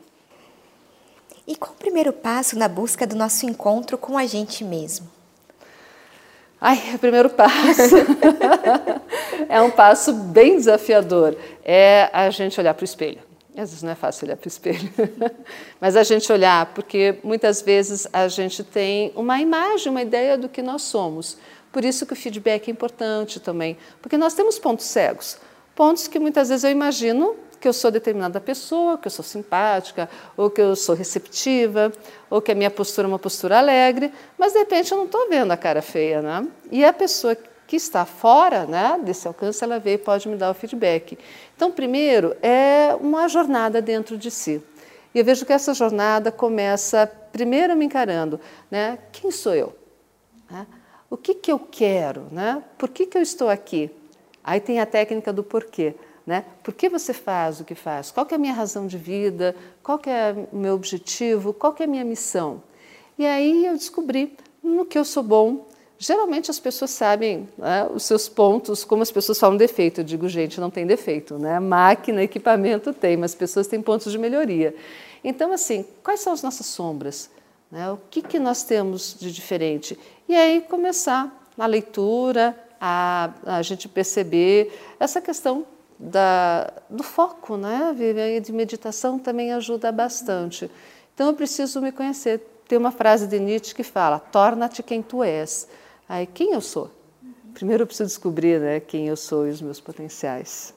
E 1.47 1.57
qual 1.57 1.73
o 1.73 1.77
primeiro 1.77 2.13
passo 2.13 2.57
na 2.59 2.69
busca 2.69 3.07
do 3.07 3.17
nosso 3.17 3.47
encontro 3.47 3.99
com 3.99 4.17
a 4.17 4.27
gente 4.27 4.65
mesmo? 4.65 5.20
Ai, 6.61 6.91
é 6.93 6.97
o 6.97 6.99
primeiro 6.99 7.31
passo 7.31 7.97
é 9.49 9.63
um 9.63 9.71
passo 9.71 10.13
bem 10.13 10.57
desafiador. 10.57 11.35
É 11.65 12.11
a 12.13 12.29
gente 12.29 12.61
olhar 12.61 12.75
para 12.75 12.83
o 12.83 12.85
espelho. 12.85 13.19
Às 13.57 13.71
vezes 13.71 13.83
não 13.83 13.91
é 13.91 13.95
fácil 13.95 14.27
olhar 14.27 14.37
para 14.37 14.47
o 14.47 14.49
espelho, 14.49 14.89
mas 15.81 15.97
a 15.97 16.03
gente 16.03 16.31
olhar, 16.33 16.67
porque 16.67 17.19
muitas 17.23 17.61
vezes 17.61 18.07
a 18.13 18.29
gente 18.29 18.63
tem 18.63 19.13
uma 19.17 19.41
imagem, 19.41 19.91
uma 19.91 20.03
ideia 20.03 20.39
do 20.39 20.49
que 20.49 20.63
nós 20.63 20.83
somos. 20.83 21.37
Por 21.73 21.85
isso 21.85 22.07
que 22.07 22.13
o 22.13 22.17
feedback 22.17 22.69
é 22.69 22.71
importante 22.71 23.41
também, 23.41 23.77
porque 24.01 24.17
nós 24.17 24.35
temos 24.35 24.59
pontos 24.59 24.87
cegos, 24.87 25.39
pontos 25.75 26.07
que 26.07 26.19
muitas 26.19 26.49
vezes 26.49 26.65
eu 26.65 26.71
imagino 26.71 27.37
que 27.61 27.69
eu 27.69 27.73
sou 27.73 27.91
determinada 27.91 28.41
pessoa, 28.41 28.97
que 28.97 29.07
eu 29.07 29.11
sou 29.11 29.25
simpática, 29.25 30.09
ou 30.37 30.49
que 30.51 30.61
eu 30.61 30.75
sou 30.75 30.95
receptiva, 30.95 31.93
ou 32.31 32.41
que 32.41 32.51
a 32.51 32.55
minha 32.55 32.71
postura 32.71 33.07
é 33.07 33.09
uma 33.09 33.19
postura 33.19 33.59
alegre, 33.59 34.13
mas 34.39 34.53
de 34.53 34.61
repente 34.61 34.91
eu 34.91 34.99
não 34.99 35.05
estou 35.05 35.29
vendo 35.29 35.53
a 35.53 35.57
cara 35.57 35.83
feia, 35.83 36.23
né? 36.23 36.47
E 36.71 36.85
a 36.85 36.93
pessoa 36.93 37.37
que 37.67 37.77
está 37.77 38.05
fora 38.05 38.67
né, 38.67 38.99
desse 39.05 39.29
alcance, 39.29 39.63
ela 39.63 39.79
vê 39.79 39.95
e 39.95 39.99
pode 39.99 40.29
me 40.29 40.37
dar 40.37 40.51
o 40.51 40.55
feedback. 40.55 41.17
Então, 41.55 41.71
primeiro, 41.71 42.35
é 42.43 42.97
uma 43.01 43.29
jornada 43.29 43.81
dentro 43.81 44.19
de 44.19 44.29
si. 44.29 44.61
E 45.15 45.19
eu 45.19 45.25
vejo 45.25 45.45
que 45.45 45.53
essa 45.53 45.73
jornada 45.73 46.33
começa, 46.33 47.07
primeiro, 47.31 47.77
me 47.77 47.85
encarando, 47.85 48.41
né? 48.71 48.99
Quem 49.13 49.31
sou 49.31 49.55
eu? 49.55 49.77
Né? 50.51 50.67
O 51.09 51.17
que, 51.17 51.35
que 51.35 51.53
eu 51.53 51.59
quero? 51.59 52.27
Né? 52.33 52.63
Por 52.79 52.89
que, 52.89 53.07
que 53.07 53.19
eu 53.19 53.23
estou 53.23 53.49
aqui? 53.49 53.91
Aí 54.43 54.59
tem 54.59 54.81
a 54.81 54.87
técnica 54.87 55.33
do 55.33 55.45
porquê. 55.45 55.95
Né? 56.31 56.45
Por 56.63 56.73
que 56.73 56.89
você 56.89 57.13
faz 57.13 57.59
o 57.59 57.65
que 57.65 57.75
faz? 57.75 58.13
Qual 58.13 58.25
é 58.31 58.37
a 58.37 58.39
minha 58.39 58.53
razão 58.53 58.87
de 58.87 58.97
vida? 58.97 59.53
Qual 59.83 60.01
é 60.07 60.47
o 60.53 60.57
meu 60.57 60.77
objetivo? 60.77 61.53
Qual 61.53 61.75
é 61.81 61.83
a 61.83 61.87
minha 61.89 62.05
missão? 62.05 62.63
E 63.19 63.27
aí 63.27 63.67
eu 63.67 63.73
descobri 63.73 64.37
no 64.63 64.85
que 64.85 64.97
eu 64.97 65.05
sou 65.05 65.25
bom. 65.25 65.67
Geralmente 65.99 66.49
as 66.49 66.61
pessoas 66.61 66.93
sabem 66.93 67.49
né, 67.59 67.85
os 67.93 68.05
seus 68.05 68.29
pontos, 68.29 68.85
como 68.85 69.03
as 69.03 69.11
pessoas 69.11 69.41
falam 69.41 69.57
defeito. 69.57 70.03
Eu 70.03 70.05
digo, 70.05 70.29
gente, 70.29 70.61
não 70.61 70.71
tem 70.71 70.87
defeito, 70.87 71.37
né? 71.37 71.59
Máquina, 71.59 72.23
equipamento 72.23 72.93
tem, 72.93 73.17
mas 73.17 73.33
as 73.33 73.37
pessoas 73.37 73.67
têm 73.67 73.83
pontos 73.83 74.13
de 74.13 74.17
melhoria. 74.17 74.73
Então, 75.25 75.53
assim, 75.53 75.85
quais 76.01 76.21
são 76.21 76.33
as 76.33 76.45
nossas 76.45 76.67
sombras? 76.67 77.29
Né? 77.73 77.91
O 77.91 77.99
que, 78.09 78.23
que 78.23 78.39
nós 78.39 78.63
temos 78.63 79.17
de 79.19 79.33
diferente? 79.33 79.99
E 80.29 80.37
aí 80.37 80.61
começar 80.61 81.51
na 81.57 81.67
leitura, 81.67 82.57
a, 82.81 83.33
a 83.45 83.63
gente 83.63 83.89
perceber 83.89 84.73
essa 85.01 85.21
questão 85.21 85.67
da, 86.01 86.73
do 86.89 87.03
foco, 87.03 87.59
né? 87.59 87.95
Viver 87.95 88.41
de 88.41 88.53
meditação 88.53 89.19
também 89.19 89.53
ajuda 89.53 89.93
bastante. 89.93 90.71
Então 91.15 91.27
eu 91.27 91.35
preciso 91.35 91.83
me 91.83 91.93
conhecer. 91.93 92.41
Tem 92.67 92.79
uma 92.79 92.91
frase 92.91 93.27
de 93.27 93.39
Nietzsche 93.39 93.75
que 93.75 93.83
fala: 93.83 94.19
torna-te 94.19 94.83
quem 94.83 95.03
tu 95.03 95.23
és. 95.23 95.69
Aí, 96.09 96.27
quem 96.27 96.55
eu 96.55 96.61
sou? 96.61 96.91
Primeiro 97.53 97.83
eu 97.83 97.87
preciso 97.87 98.09
descobrir 98.09 98.59
né, 98.59 98.81
quem 98.81 99.09
eu 99.09 99.17
sou 99.17 99.47
e 99.47 99.51
os 99.51 99.61
meus 99.61 99.81
potenciais. 99.81 100.73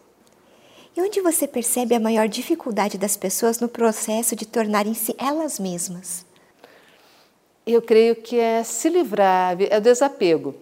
E 0.96 1.01
onde 1.01 1.22
você 1.22 1.48
percebe 1.48 1.96
a 1.96 2.00
maior 2.00 2.27
dificuldade 2.27 2.98
das 2.98 3.15
pessoas 3.15 3.60
no 3.60 3.68
processo 3.68 4.36
de 4.36 4.46
tornarem-se 4.46 5.15
elas 5.18 5.58
mesmas? 5.58 6.25
Eu 7.65 7.82
creio 7.82 8.15
que 8.15 8.38
é 8.38 8.63
se 8.63 8.89
livrar, 8.89 9.56
é 9.60 9.77
o 9.77 9.82
desapego, 9.82 10.53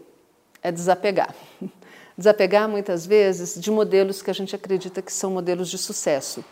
é 0.61 0.71
desapegar. 0.71 1.33
Desapegar 2.21 2.69
muitas 2.69 3.03
vezes 3.03 3.59
de 3.59 3.71
modelos 3.71 4.21
que 4.21 4.29
a 4.29 4.33
gente 4.33 4.55
acredita 4.55 5.01
que 5.01 5.11
são 5.11 5.31
modelos 5.31 5.69
de 5.69 5.77
sucesso. 5.79 6.45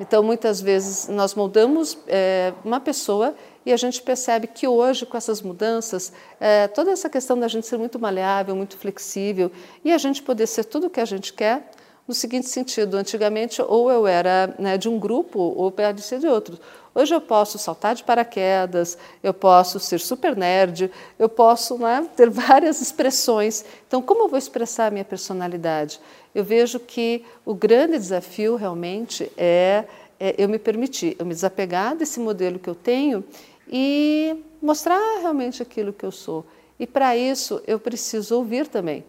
Então, 0.00 0.22
muitas 0.22 0.58
vezes 0.58 1.06
nós 1.06 1.34
moldamos 1.34 1.98
é, 2.08 2.54
uma 2.64 2.80
pessoa 2.80 3.34
e 3.66 3.74
a 3.74 3.76
gente 3.76 4.00
percebe 4.00 4.46
que 4.46 4.66
hoje, 4.66 5.04
com 5.04 5.14
essas 5.14 5.42
mudanças, 5.42 6.14
é, 6.40 6.66
toda 6.66 6.92
essa 6.92 7.10
questão 7.10 7.38
da 7.38 7.46
gente 7.46 7.66
ser 7.66 7.76
muito 7.76 7.98
maleável, 7.98 8.56
muito 8.56 8.78
flexível 8.78 9.52
e 9.84 9.92
a 9.92 9.98
gente 9.98 10.22
poder 10.22 10.46
ser 10.46 10.64
tudo 10.64 10.86
o 10.86 10.90
que 10.90 10.98
a 10.98 11.04
gente 11.04 11.34
quer, 11.34 11.70
no 12.08 12.14
seguinte 12.14 12.48
sentido: 12.48 12.96
antigamente, 12.96 13.60
ou 13.60 13.90
eu 13.90 14.06
era 14.06 14.54
né, 14.58 14.78
de 14.78 14.88
um 14.88 14.98
grupo 14.98 15.38
ou 15.38 15.70
parecia 15.70 16.18
de 16.18 16.26
outro. 16.26 16.58
Hoje 16.94 17.14
eu 17.14 17.20
posso 17.20 17.58
saltar 17.58 17.94
de 17.94 18.04
paraquedas, 18.04 18.98
eu 19.22 19.32
posso 19.32 19.80
ser 19.80 19.98
super 19.98 20.36
nerd, 20.36 20.90
eu 21.18 21.28
posso 21.28 21.78
né, 21.78 22.06
ter 22.14 22.28
várias 22.30 22.82
expressões. 22.82 23.64
Então, 23.88 24.02
como 24.02 24.24
eu 24.24 24.28
vou 24.28 24.38
expressar 24.38 24.86
a 24.86 24.90
minha 24.90 25.04
personalidade? 25.04 25.98
Eu 26.34 26.44
vejo 26.44 26.78
que 26.78 27.24
o 27.46 27.54
grande 27.54 27.98
desafio 27.98 28.56
realmente 28.56 29.30
é, 29.36 29.84
é 30.20 30.34
eu 30.36 30.48
me 30.48 30.58
permitir, 30.58 31.16
eu 31.18 31.24
me 31.24 31.32
desapegar 31.32 31.96
desse 31.96 32.20
modelo 32.20 32.58
que 32.58 32.68
eu 32.68 32.74
tenho 32.74 33.24
e 33.66 34.36
mostrar 34.60 35.20
realmente 35.20 35.62
aquilo 35.62 35.94
que 35.94 36.04
eu 36.04 36.12
sou. 36.12 36.44
E 36.78 36.86
para 36.86 37.16
isso 37.16 37.62
eu 37.66 37.78
preciso 37.78 38.36
ouvir 38.36 38.66
também, 38.66 39.02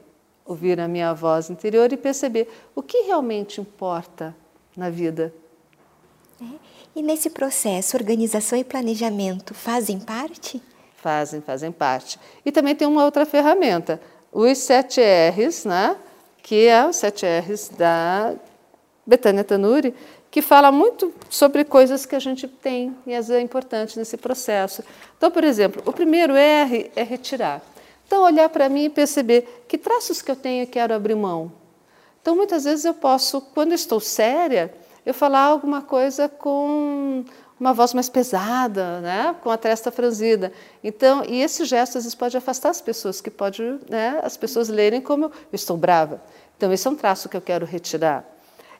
ouvir 0.46 0.80
a 0.80 0.88
minha 0.88 1.14
voz 1.14 1.50
interior 1.50 1.92
e 1.92 1.98
perceber 1.98 2.48
o 2.74 2.82
que 2.82 3.02
realmente 3.02 3.60
importa 3.60 4.34
na 4.76 4.90
vida. 4.90 5.34
É. 6.44 7.00
E 7.00 7.02
nesse 7.02 7.30
processo, 7.30 7.98
organização 7.98 8.58
e 8.58 8.64
planejamento 8.64 9.54
fazem 9.54 10.00
parte? 10.00 10.62
Fazem, 10.96 11.42
fazem 11.42 11.72
parte. 11.72 12.20
E 12.46 12.52
também 12.52 12.76
tem 12.76 12.88
uma 12.88 13.04
outra 13.04 13.26
ferramenta, 13.26 14.00
os 14.32 14.58
7 14.60 15.02
R's, 15.36 15.66
né? 15.66 15.98
que 16.44 16.68
é 16.68 16.86
os 16.86 16.98
7 16.98 17.26
R's 17.26 17.70
da 17.70 18.36
Betânia 19.08 19.44
Tanuri, 19.44 19.96
que 20.30 20.42
fala 20.42 20.72
muito 20.72 21.14
sobre 21.30 21.64
coisas 21.64 22.06
que 22.06 22.16
a 22.16 22.20
gente 22.20 22.48
tem 22.48 22.96
e 23.06 23.14
é 23.14 23.40
importante 23.40 23.98
nesse 23.98 24.18
processo. 24.18 24.84
Então, 25.18 25.32
por 25.32 25.44
exemplo, 25.44 25.82
o 25.86 25.94
primeiro 25.94 26.36
R 26.36 26.92
é 26.96 27.04
retirar. 27.04 27.62
Então, 28.06 28.24
olhar 28.24 28.50
para 28.50 28.68
mim 28.68 28.86
e 28.86 28.90
perceber 28.90 29.66
que 29.68 29.78
traços 29.78 30.22
que 30.22 30.30
eu 30.30 30.36
tenho 30.36 30.64
e 30.64 30.68
quero 30.68 30.94
abrir 30.94 31.16
mão. 31.16 31.52
Então, 32.22 32.36
muitas 32.36 32.64
vezes 32.64 32.84
eu 32.84 32.94
posso, 32.94 33.42
quando 33.42 33.74
estou 33.74 34.00
séria, 34.00 34.74
eu 35.06 35.14
falar 35.14 35.46
alguma 35.46 35.82
coisa 35.82 36.30
com 36.30 37.24
uma 37.60 37.74
voz 37.74 37.94
mais 37.94 38.10
pesada, 38.10 39.00
né? 39.00 39.36
com 39.42 39.50
a 39.50 39.58
testa 39.58 39.92
franzida. 39.92 40.52
Então, 40.84 41.24
e 41.26 41.42
esse 41.42 41.66
gesto 41.66 41.98
às 41.98 42.04
vezes 42.04 42.16
pode 42.16 42.36
afastar 42.36 42.70
as 42.70 42.82
pessoas, 42.82 43.22
que 43.22 43.30
pode 43.30 43.62
né, 43.90 44.20
as 44.24 44.36
pessoas 44.36 44.70
lerem 44.70 45.02
como 45.02 45.26
eu 45.26 45.32
estou 45.54 45.78
brava. 45.78 46.22
Então, 46.58 46.72
esse 46.72 46.88
é 46.88 46.92
um 46.92 46.96
traço 46.96 47.30
que 47.30 47.38
eu 47.38 47.42
quero 47.42 47.66
retirar. 47.66 48.26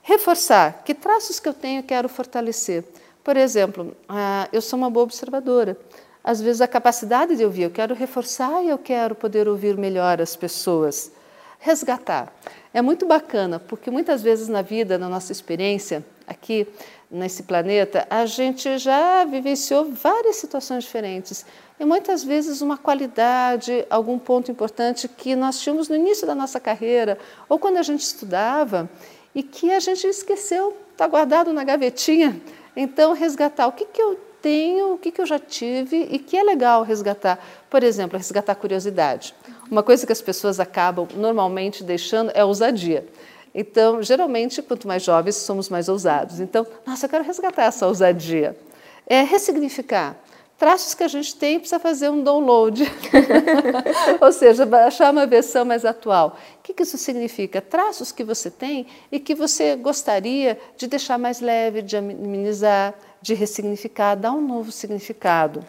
Reforçar. 0.02 0.84
Que 0.84 0.94
traços 0.94 1.40
que 1.40 1.48
eu 1.48 1.54
tenho 1.54 1.80
eu 1.80 1.84
quero 1.84 2.10
fortalecer? 2.10 2.84
Por 3.24 3.38
exemplo, 3.38 3.96
ah, 4.08 4.50
eu 4.52 4.62
sou 4.62 4.78
uma 4.78 4.90
boa 4.90 5.06
observadora. 5.06 5.78
Às 6.24 6.42
vezes 6.42 6.62
a 6.62 6.68
capacidade 6.68 7.36
de 7.36 7.44
ouvir, 7.44 7.64
eu 7.64 7.70
quero 7.72 7.96
reforçar 7.96 8.64
e 8.64 8.70
eu 8.70 8.78
quero 8.78 9.16
poder 9.16 9.48
ouvir 9.48 9.78
melhor 9.78 10.22
as 10.22 10.36
pessoas. 10.36 11.12
Resgatar. 11.64 12.30
É 12.74 12.82
muito 12.82 13.06
bacana, 13.06 13.58
porque 13.58 13.90
muitas 13.90 14.22
vezes 14.22 14.50
na 14.50 14.62
vida, 14.62 14.98
na 14.98 15.08
nossa 15.08 15.32
experiência, 15.32 16.04
aqui 16.28 16.68
nesse 17.10 17.44
planeta, 17.44 18.06
a 18.10 18.26
gente 18.26 18.78
já 18.78 19.24
vivenciou 19.24 19.86
várias 19.86 20.36
situações 20.36 20.84
diferentes. 20.84 21.46
E 21.80 21.86
muitas 21.86 22.22
vezes 22.22 22.60
uma 22.60 22.78
qualidade, 22.78 23.86
algum 23.90 24.20
ponto 24.20 24.52
importante 24.52 25.08
que 25.08 25.38
nós 25.38 25.58
tínhamos 25.58 25.88
no 25.88 25.96
início 25.96 26.28
da 26.28 26.36
nossa 26.36 26.60
carreira, 26.60 27.18
ou 27.48 27.58
quando 27.58 27.78
a 27.78 27.82
gente 27.82 28.02
estudava, 28.02 28.90
e 29.34 29.42
que 29.42 29.72
a 29.72 29.80
gente 29.80 30.06
esqueceu, 30.06 30.76
está 30.92 31.08
guardado 31.08 31.54
na 31.54 31.64
gavetinha. 31.64 32.42
Então, 32.76 33.14
resgatar 33.14 33.68
o 33.68 33.72
que, 33.72 33.86
que 33.86 34.02
eu 34.02 34.20
tenho, 34.42 34.96
o 34.96 34.98
que, 34.98 35.14
que 35.14 35.22
eu 35.22 35.26
já 35.26 35.40
tive 35.40 36.10
e 36.12 36.20
que 36.20 36.36
é 36.36 36.44
legal 36.44 36.84
resgatar. 36.84 37.40
Por 37.70 37.84
exemplo, 37.84 38.18
resgatar 38.18 38.54
curiosidade. 38.56 39.34
Uma 39.70 39.84
coisa 39.84 40.06
que 40.06 40.12
as 40.12 40.22
pessoas 40.22 40.60
acabam 40.60 41.08
normalmente 41.16 41.84
deixando 41.84 42.32
é 42.34 42.42
a 42.42 42.46
ousadia. 42.46 43.08
Então, 43.54 44.02
geralmente, 44.02 44.62
quanto 44.62 44.88
mais 44.88 45.04
jovens, 45.04 45.36
somos 45.36 45.70
mais 45.70 45.88
ousados. 45.88 46.40
Então, 46.40 46.66
nossa, 46.86 47.06
eu 47.06 47.10
quero 47.10 47.24
resgatar 47.24 47.64
essa 47.64 47.88
ousadia. 47.88 48.58
É 49.06 49.22
ressignificar. 49.22 50.18
Traços 50.58 50.94
que 50.94 51.04
a 51.04 51.08
gente 51.08 51.36
tem, 51.36 51.60
precisa 51.60 51.80
fazer 51.80 52.10
um 52.10 52.24
download. 52.24 52.90
Ou 54.22 54.32
seja, 54.32 54.66
baixar 54.66 55.12
uma 55.12 55.28
versão 55.28 55.66
mais 55.66 55.84
atual. 55.84 56.38
O 56.60 56.62
que 56.64 56.82
isso 56.82 56.98
significa? 56.98 57.60
Traços 57.60 58.12
que 58.12 58.24
você 58.24 58.50
tem 58.50 58.88
e 59.12 59.20
que 59.20 59.36
você 59.36 59.76
gostaria 59.76 60.58
de 60.78 60.88
deixar 60.88 61.18
mais 61.18 61.42
leve, 61.42 61.82
de 61.82 61.98
amenizar, 61.98 62.94
de 63.22 63.34
ressignificar, 63.34 64.16
dar 64.16 64.32
um 64.32 64.42
novo 64.42 64.72
significado. 64.72 65.66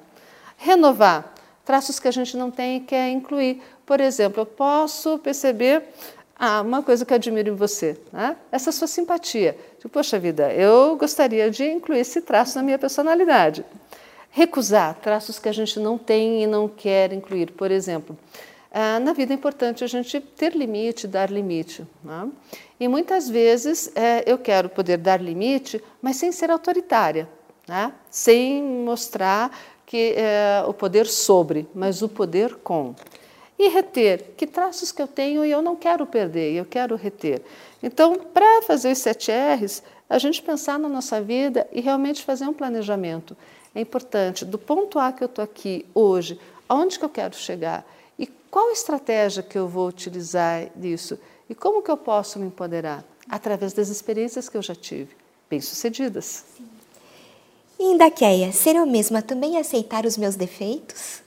Renovar. 0.57 1.35
Traços 1.65 1.99
que 1.99 2.07
a 2.07 2.13
gente 2.13 2.37
não 2.37 2.51
tem 2.51 2.77
e 2.77 2.81
quer 2.81 3.09
incluir. 3.09 3.63
Por 3.87 4.01
exemplo, 4.01 4.43
eu 4.43 4.47
posso 4.47 5.19
perceber 5.19 5.83
ah, 6.37 6.63
uma 6.63 6.83
coisa 6.83 7.05
que 7.05 7.13
eu 7.13 7.17
admiro 7.17 7.51
em 7.51 7.55
você, 7.55 7.99
né? 8.13 8.37
essa 8.51 8.73
sua 8.73 8.87
simpatia. 8.87 9.57
Tipo, 9.79 9.91
Poxa 9.91 10.19
vida, 10.19 10.53
eu 10.53 10.97
gostaria 10.97 11.51
de 11.51 11.65
incluir 11.65 12.01
esse 12.01 12.21
traço 12.21 12.57
na 12.57 12.63
minha 12.63 12.79
personalidade. 12.79 13.65
Recusar 14.31 14.97
traços 14.97 15.39
que 15.39 15.49
a 15.49 15.53
gente 15.53 15.79
não 15.79 15.97
tem 15.97 16.43
e 16.43 16.47
não 16.47 16.69
quer 16.69 17.13
incluir. 17.13 17.53
Por 17.53 17.71
exemplo, 17.71 18.19
ah, 18.73 18.99
na 18.99 19.13
vida 19.13 19.33
é 19.33 19.37
importante 19.37 19.85
a 19.85 19.87
gente 19.87 20.19
ter 20.19 20.57
limite, 20.57 21.07
dar 21.07 21.31
limite. 21.31 21.87
Né? 22.03 22.29
E 22.81 22.89
muitas 22.89 23.29
vezes 23.29 23.93
é, 23.95 24.25
eu 24.27 24.37
quero 24.37 24.69
poder 24.69 24.97
dar 24.97 25.21
limite, 25.21 25.81
mas 26.03 26.17
sem 26.17 26.33
ser 26.33 26.51
autoritária, 26.51 27.29
né? 27.69 27.93
sem 28.11 28.61
mostrar 28.63 29.57
que 29.87 30.15
é, 30.17 30.65
o 30.67 30.75
poder 30.75 31.07
sobre, 31.07 31.69
mas 31.73 32.03
o 32.03 32.09
poder 32.09 32.57
com. 32.57 32.97
E 33.59 33.69
reter, 33.69 34.33
que 34.37 34.47
traços 34.47 34.91
que 34.91 35.01
eu 35.01 35.07
tenho 35.07 35.45
e 35.45 35.51
eu 35.51 35.63
não 35.63 35.77
quero 35.77 36.05
perder, 36.07 36.53
eu 36.55 36.65
quero 36.65 36.97
reter. 36.97 37.41
Então, 37.83 38.17
para 38.17 38.63
fazer 38.63 38.91
os 38.91 38.99
sete 38.99 39.31
R's, 39.31 39.83
a 40.09 40.19
gente 40.19 40.43
pensar 40.43 40.79
na 40.79 40.89
nossa 40.89 41.21
vida 41.21 41.67
e 41.73 41.81
realmente 41.81 42.23
fazer 42.23 42.45
um 42.45 42.53
planejamento. 42.53 43.37
É 43.75 43.81
importante, 43.81 44.45
do 44.45 44.59
ponto 44.59 44.99
A 44.99 45.13
que 45.13 45.25
eu 45.25 45.27
estou 45.27 45.43
aqui 45.43 45.85
hoje, 45.95 46.39
aonde 46.69 46.99
que 46.99 47.05
eu 47.05 47.09
quero 47.09 47.35
chegar? 47.35 47.85
E 48.19 48.27
qual 48.51 48.71
estratégia 48.71 49.43
que 49.43 49.59
eu 49.59 49.67
vou 49.67 49.89
utilizar 49.89 50.69
nisso? 50.77 51.19
E 51.49 51.55
como 51.55 51.83
que 51.83 51.91
eu 51.91 51.97
posso 51.97 52.39
me 52.39 52.47
empoderar? 52.47 53.05
Através 53.29 53.73
das 53.73 53.89
experiências 53.89 54.49
que 54.49 54.57
eu 54.57 54.63
já 54.63 54.75
tive, 54.75 55.17
bem-sucedidas. 55.51 56.45
E 57.79 57.83
em 57.83 57.97
Daqueia, 57.97 58.53
ser 58.53 58.77
eu 58.77 58.87
mesma 58.87 59.21
também 59.21 59.59
aceitar 59.59 60.07
os 60.07 60.17
meus 60.17 60.37
defeitos? 60.37 61.24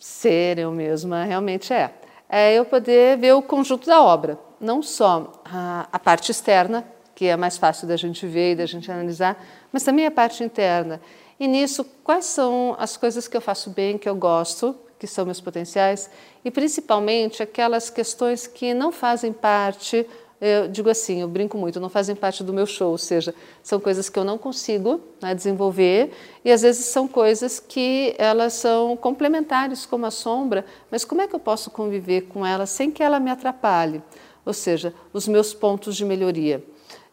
Ser 0.00 0.58
eu 0.58 0.72
mesma 0.72 1.24
realmente 1.24 1.72
é. 1.72 1.92
É 2.26 2.54
eu 2.54 2.64
poder 2.64 3.18
ver 3.18 3.34
o 3.34 3.42
conjunto 3.42 3.86
da 3.86 4.02
obra, 4.02 4.38
não 4.58 4.82
só 4.82 5.42
a, 5.44 5.86
a 5.92 5.98
parte 5.98 6.32
externa, 6.32 6.84
que 7.14 7.26
é 7.26 7.36
mais 7.36 7.58
fácil 7.58 7.86
da 7.86 7.96
gente 7.96 8.26
ver 8.26 8.52
e 8.52 8.56
da 8.56 8.66
gente 8.66 8.90
analisar, 8.90 9.44
mas 9.70 9.84
também 9.84 10.06
a 10.06 10.10
parte 10.10 10.42
interna. 10.42 11.00
E 11.38 11.46
nisso, 11.46 11.84
quais 12.02 12.24
são 12.24 12.74
as 12.78 12.96
coisas 12.96 13.28
que 13.28 13.36
eu 13.36 13.40
faço 13.40 13.70
bem, 13.70 13.98
que 13.98 14.08
eu 14.08 14.14
gosto, 14.14 14.74
que 14.98 15.06
são 15.06 15.24
meus 15.24 15.40
potenciais, 15.40 16.10
e 16.44 16.50
principalmente 16.50 17.42
aquelas 17.42 17.90
questões 17.90 18.46
que 18.46 18.72
não 18.72 18.90
fazem 18.90 19.32
parte 19.32 20.06
eu 20.40 20.68
digo 20.68 20.88
assim, 20.88 21.20
eu 21.20 21.28
brinco 21.28 21.58
muito, 21.58 21.78
não 21.78 21.90
fazem 21.90 22.16
parte 22.16 22.42
do 22.42 22.52
meu 22.52 22.64
show, 22.64 22.92
ou 22.92 22.98
seja, 22.98 23.34
são 23.62 23.78
coisas 23.78 24.08
que 24.08 24.18
eu 24.18 24.24
não 24.24 24.38
consigo 24.38 25.00
né, 25.20 25.34
desenvolver 25.34 26.12
e 26.42 26.50
às 26.50 26.62
vezes 26.62 26.86
são 26.86 27.06
coisas 27.06 27.60
que 27.60 28.14
elas 28.16 28.54
são 28.54 28.96
complementares 28.96 29.84
como 29.84 30.06
a 30.06 30.10
sombra, 30.10 30.64
mas 30.90 31.04
como 31.04 31.20
é 31.20 31.28
que 31.28 31.34
eu 31.34 31.40
posso 31.40 31.70
conviver 31.70 32.22
com 32.22 32.46
ela 32.46 32.64
sem 32.64 32.90
que 32.90 33.02
ela 33.02 33.20
me 33.20 33.30
atrapalhe? 33.30 34.02
Ou 34.46 34.54
seja, 34.54 34.94
os 35.12 35.28
meus 35.28 35.52
pontos 35.52 35.94
de 35.94 36.04
melhoria. 36.04 36.64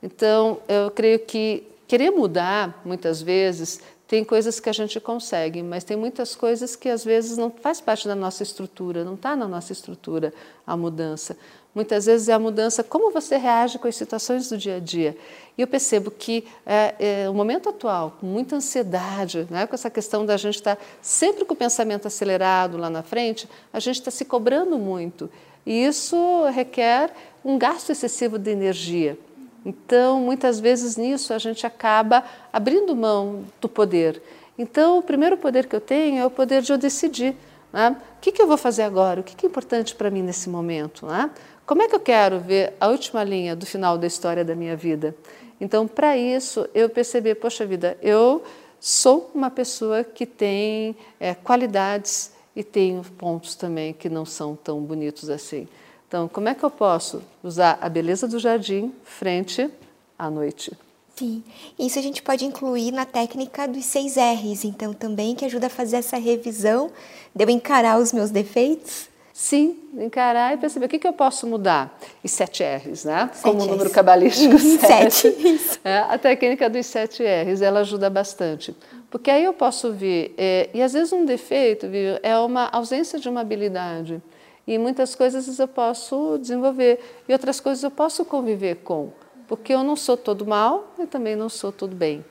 Então, 0.01 0.59
eu 0.67 0.89
creio 0.89 1.19
que 1.19 1.67
querer 1.85 2.11
mudar, 2.11 2.81
muitas 2.85 3.21
vezes, 3.21 3.81
tem 4.07 4.23
coisas 4.23 4.59
que 4.59 4.69
a 4.69 4.73
gente 4.73 4.99
consegue, 5.01 5.61
mas 5.61 5.83
tem 5.83 5.97
muitas 5.97 6.33
coisas 6.33 6.77
que 6.77 6.87
às 6.87 7.03
vezes 7.03 7.37
não 7.37 7.51
faz 7.51 7.81
parte 7.81 8.07
da 8.07 8.15
nossa 8.15 8.41
estrutura, 8.41 9.03
não 9.03 9.15
está 9.15 9.35
na 9.35 9.47
nossa 9.47 9.73
estrutura 9.73 10.33
a 10.65 10.77
mudança. 10.77 11.37
Muitas 11.77 12.07
vezes 12.07 12.27
é 12.27 12.33
a 12.33 12.39
mudança, 12.39 12.83
como 12.83 13.11
você 13.11 13.37
reage 13.37 13.77
com 13.77 13.87
as 13.87 13.95
situações 13.95 14.49
do 14.49 14.57
dia 14.57 14.77
a 14.77 14.79
dia. 14.79 15.15
E 15.55 15.61
eu 15.61 15.67
percebo 15.67 16.09
que 16.09 16.43
é, 16.65 16.95
é, 16.99 17.29
o 17.29 17.35
momento 17.35 17.69
atual, 17.69 18.17
com 18.19 18.25
muita 18.25 18.55
ansiedade, 18.55 19.45
né, 19.47 19.67
com 19.67 19.75
essa 19.75 19.87
questão 19.87 20.25
da 20.25 20.37
gente 20.37 20.55
estar 20.55 20.75
tá 20.75 20.81
sempre 21.03 21.45
com 21.45 21.53
o 21.53 21.55
pensamento 21.55 22.07
acelerado 22.07 22.77
lá 22.77 22.89
na 22.89 23.03
frente, 23.03 23.47
a 23.71 23.79
gente 23.79 23.99
está 23.99 24.09
se 24.09 24.25
cobrando 24.25 24.79
muito. 24.79 25.29
E 25.67 25.85
isso 25.85 26.17
requer 26.45 27.13
um 27.45 27.59
gasto 27.59 27.91
excessivo 27.91 28.39
de 28.39 28.49
energia. 28.49 29.15
Então, 29.63 30.19
muitas 30.19 30.59
vezes 30.59 30.97
nisso 30.97 31.31
a 31.31 31.37
gente 31.37 31.63
acaba 31.67 32.23
abrindo 32.51 32.95
mão 32.95 33.43
do 33.61 33.69
poder. 33.69 34.19
Então, 34.57 34.97
o 34.97 35.03
primeiro 35.03 35.37
poder 35.37 35.67
que 35.67 35.75
eu 35.75 35.81
tenho 35.81 36.17
é 36.17 36.25
o 36.25 36.31
poder 36.31 36.63
de 36.63 36.71
eu 36.71 36.77
decidir. 36.79 37.35
Né? 37.71 37.95
O 38.17 38.19
que, 38.19 38.31
que 38.31 38.41
eu 38.41 38.47
vou 38.47 38.57
fazer 38.57 38.81
agora? 38.81 39.21
O 39.21 39.23
que, 39.23 39.35
que 39.35 39.45
é 39.45 39.49
importante 39.49 39.93
para 39.93 40.09
mim 40.09 40.23
nesse 40.23 40.49
momento? 40.49 41.05
Né? 41.05 41.29
Como 41.67 41.81
é 41.81 41.89
que 41.89 41.95
eu 41.95 41.99
quero 41.99 42.39
ver 42.39 42.75
a 42.79 42.87
última 42.87 43.25
linha 43.25 43.53
do 43.53 43.65
final 43.65 43.97
da 43.97 44.07
história 44.07 44.45
da 44.45 44.55
minha 44.55 44.73
vida? 44.73 45.13
Então, 45.59 45.85
para 45.85 46.15
isso, 46.15 46.65
eu 46.73 46.89
percebi, 46.89 47.35
poxa 47.35 47.65
vida, 47.65 47.97
eu 48.01 48.41
sou 48.79 49.29
uma 49.35 49.51
pessoa 49.51 50.01
que 50.01 50.25
tem 50.25 50.95
é, 51.19 51.35
qualidades 51.35 52.31
e 52.55 52.63
tenho 52.63 53.03
pontos 53.17 53.53
também 53.53 53.91
que 53.91 54.07
não 54.07 54.25
são 54.25 54.55
tão 54.55 54.79
bonitos 54.79 55.29
assim. 55.29 55.67
Então, 56.07 56.29
como 56.29 56.47
é 56.47 56.55
que 56.55 56.63
eu 56.63 56.71
posso 56.71 57.21
usar 57.43 57.77
a 57.81 57.89
beleza 57.89 58.29
do 58.29 58.39
jardim 58.39 58.93
frente 59.03 59.69
à 60.17 60.29
noite? 60.29 60.71
Sim, 61.17 61.43
isso 61.77 61.99
a 61.99 62.01
gente 62.01 62.23
pode 62.23 62.45
incluir 62.45 62.93
na 62.93 63.05
técnica 63.05 63.67
dos 63.67 63.83
seis 63.83 64.15
R's, 64.15 64.63
então 64.63 64.93
também 64.93 65.35
que 65.35 65.43
ajuda 65.43 65.67
a 65.67 65.69
fazer 65.69 65.97
essa 65.97 66.15
revisão 66.15 66.89
de 67.35 67.43
eu 67.43 67.49
encarar 67.49 67.99
os 67.99 68.13
meus 68.13 68.31
defeitos. 68.31 69.09
Sim, 69.39 69.77
encarar 69.93 70.55
e 70.55 70.57
perceber 70.57 70.87
o 70.87 70.89
que, 70.89 70.97
que 70.97 71.07
eu 71.07 71.13
posso 71.13 71.45
mudar. 71.45 71.95
E 72.23 72.27
sete 72.27 72.63
R's, 72.63 73.05
né? 73.05 73.29
Sete 73.31 73.43
Como 73.43 73.61
o 73.61 73.67
número 73.67 73.87
cabalístico 73.91 74.57
sete. 74.57 75.29
sete. 75.29 75.79
É, 75.83 75.99
a 75.99 76.17
técnica 76.17 76.67
dos 76.67 76.87
sete 76.87 77.21
R's, 77.21 77.61
ela 77.61 77.81
ajuda 77.81 78.09
bastante. 78.09 78.75
Porque 79.11 79.29
aí 79.29 79.43
eu 79.43 79.53
posso 79.53 79.93
ver, 79.93 80.33
é, 80.39 80.71
e 80.73 80.81
às 80.81 80.93
vezes 80.93 81.13
um 81.13 81.23
defeito 81.23 81.87
viu, 81.87 82.17
é 82.23 82.35
uma 82.39 82.67
ausência 82.69 83.19
de 83.19 83.29
uma 83.29 83.41
habilidade. 83.41 84.19
E 84.65 84.75
muitas 84.79 85.13
coisas 85.13 85.59
eu 85.59 85.67
posso 85.67 86.39
desenvolver 86.41 86.99
e 87.29 87.31
outras 87.31 87.59
coisas 87.59 87.83
eu 87.83 87.91
posso 87.91 88.25
conviver 88.25 88.77
com, 88.77 89.11
porque 89.47 89.71
eu 89.71 89.83
não 89.83 89.95
sou 89.95 90.17
todo 90.17 90.47
mal 90.47 90.95
e 90.97 91.05
também 91.05 91.35
não 91.35 91.47
sou 91.47 91.71
todo 91.71 91.95
bem. 91.95 92.25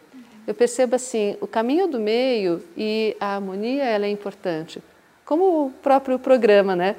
Eu 0.45 0.55
percebo 0.55 0.97
assim, 0.97 1.37
o 1.41 1.47
caminho 1.47 1.87
do 1.87 2.01
meio 2.01 2.65
e 2.77 3.17
a 3.21 3.37
harmonia 3.37 3.85
ela 3.85 4.07
é 4.07 4.11
importante. 4.11 4.83
Como 5.27 5.67
o 5.67 5.71
próprio 5.83 6.21
programa, 6.21 6.77
né? 6.77 6.95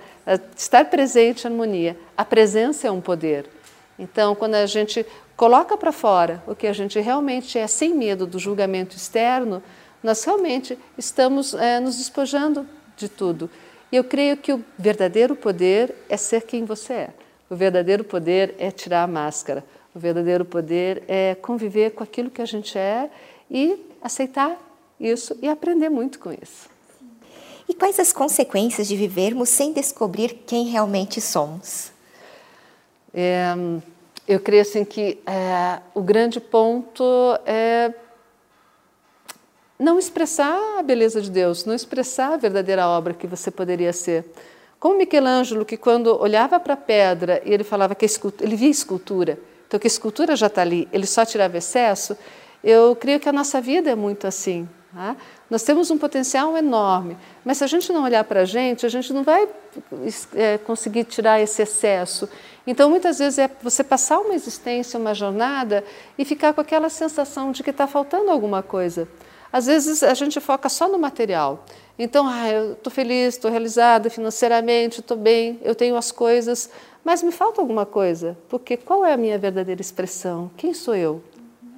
Estar 0.54 0.84
presente 0.86 1.48
harmonia. 1.48 1.98
A 2.16 2.26
presença 2.26 2.86
é 2.86 2.92
um 2.92 3.00
poder. 3.00 3.50
Então, 3.98 4.36
quando 4.36 4.56
a 4.56 4.66
gente 4.66 5.06
coloca 5.38 5.78
para 5.78 5.94
fora 5.94 6.44
o 6.46 6.54
que 6.54 6.68
a 6.68 6.74
gente 6.74 7.00
realmente 7.00 7.58
é, 7.58 7.66
sem 7.68 7.94
medo 7.94 8.28
do 8.28 8.38
julgamento 8.38 8.98
externo, 8.98 9.64
nós 10.04 10.22
realmente 10.26 10.78
estamos 10.98 11.54
é, 11.54 11.80
nos 11.80 11.98
despojando 11.98 12.68
de 12.98 13.08
tudo. 13.08 13.50
E 13.90 13.96
eu 13.96 14.04
creio 14.04 14.36
que 14.36 14.52
o 14.52 14.62
verdadeiro 14.78 15.34
poder 15.34 15.96
é 16.10 16.18
ser 16.18 16.42
quem 16.42 16.66
você 16.66 16.94
é. 16.94 17.10
O 17.50 17.56
verdadeiro 17.56 18.04
poder 18.04 18.56
é 18.60 18.70
tirar 18.70 19.04
a 19.04 19.08
máscara. 19.08 19.64
O 19.96 20.00
verdadeiro 20.00 20.44
poder 20.44 21.02
é 21.08 21.34
conviver 21.34 21.92
com 21.92 22.04
aquilo 22.04 22.30
que 22.30 22.42
a 22.42 22.46
gente 22.46 22.78
é 22.78 23.10
e 23.50 23.86
aceitar 24.02 24.58
isso 25.00 25.38
e 25.42 25.48
aprender 25.48 25.88
muito 25.88 26.20
com 26.20 26.34
isso. 26.34 26.77
E 27.70 27.74
quais 27.74 28.00
as 28.00 28.14
consequências 28.14 28.88
de 28.88 28.96
vivermos 28.96 29.50
sem 29.50 29.74
descobrir 29.74 30.44
quem 30.46 30.68
realmente 30.68 31.20
somos? 31.20 31.92
É, 33.14 33.54
eu 34.28 34.40
creio 34.40 34.62
assim 34.62 34.86
que 34.86 35.20
é, 35.26 35.80
o 35.94 36.02
grande 36.02 36.40
ponto 36.40 37.04
é 37.46 37.94
não 39.80 40.00
expressar 40.00 40.80
a 40.80 40.82
beleza 40.82 41.22
de 41.22 41.30
Deus, 41.30 41.66
não 41.66 41.74
expressar 41.76 42.34
a 42.34 42.38
verdadeira 42.38 42.88
obra 42.88 43.14
que 43.14 43.28
você 43.28 43.52
poderia 43.52 43.94
ser. 43.94 44.26
Como 44.80 44.98
Michelangelo, 44.98 45.66
que 45.66 45.78
quando 45.78 46.20
olhava 46.20 46.60
para 46.60 46.74
a 46.74 46.78
pedra 46.78 47.42
e 47.46 47.54
ele 47.54 47.64
falava 47.64 47.96
que 47.96 48.06
ele 48.42 48.56
via 48.56 48.70
escultura, 48.70 49.40
então 49.68 49.80
que 49.80 49.88
a 49.88 49.90
escultura 49.90 50.36
já 50.36 50.48
está 50.48 50.62
ali, 50.62 50.88
ele 50.92 51.06
só 51.06 51.26
tirava 51.26 51.58
excesso, 51.58 52.18
eu 52.64 52.96
creio 52.96 53.20
que 53.20 53.30
a 53.30 53.34
nossa 53.34 53.62
vida 53.62 53.90
é 53.90 53.96
muito 53.96 54.26
assim. 54.26 54.68
Tá? 54.98 55.16
Nós 55.48 55.62
temos 55.62 55.92
um 55.92 55.98
potencial 55.98 56.58
enorme, 56.58 57.16
mas 57.46 57.60
se 57.60 57.64
a 57.64 57.68
gente 57.68 57.94
não 57.94 58.04
olhar 58.04 58.24
para 58.24 58.42
a 58.42 58.46
gente, 58.46 58.84
a 58.84 58.90
gente 58.90 59.14
não 59.14 59.24
vai 59.24 59.48
é, 60.34 60.58
conseguir 60.58 61.04
tirar 61.04 61.40
esse 61.40 61.62
excesso. 61.62 62.28
Então, 62.66 62.90
muitas 62.90 63.20
vezes 63.20 63.38
é 63.38 63.48
você 63.62 63.84
passar 63.84 64.18
uma 64.18 64.34
existência, 64.34 65.00
uma 65.00 65.14
jornada 65.14 65.84
e 66.18 66.26
ficar 66.26 66.52
com 66.52 66.62
aquela 66.62 66.90
sensação 66.90 67.52
de 67.52 67.62
que 67.62 67.70
está 67.70 67.86
faltando 67.86 68.32
alguma 68.32 68.64
coisa. 68.64 69.08
Às 69.54 69.68
vezes 69.68 70.02
a 70.02 70.16
gente 70.16 70.40
foca 70.40 70.68
só 70.68 70.90
no 70.90 70.98
material. 70.98 71.64
Então, 72.00 72.28
ah, 72.28 72.50
eu 72.50 72.74
estou 72.74 72.92
feliz, 72.92 73.36
estou 73.36 73.52
realizada 73.52 74.10
financeiramente, 74.10 75.02
estou 75.02 75.16
bem, 75.16 75.60
eu 75.64 75.76
tenho 75.76 75.96
as 75.96 76.12
coisas, 76.12 76.72
mas 77.06 77.22
me 77.22 77.32
falta 77.32 77.62
alguma 77.62 77.86
coisa, 77.86 78.36
porque 78.50 78.76
qual 78.76 79.06
é 79.06 79.14
a 79.14 79.18
minha 79.18 79.38
verdadeira 79.38 79.80
expressão? 79.80 80.50
Quem 80.58 80.74
sou 80.74 80.96
eu? 80.96 81.22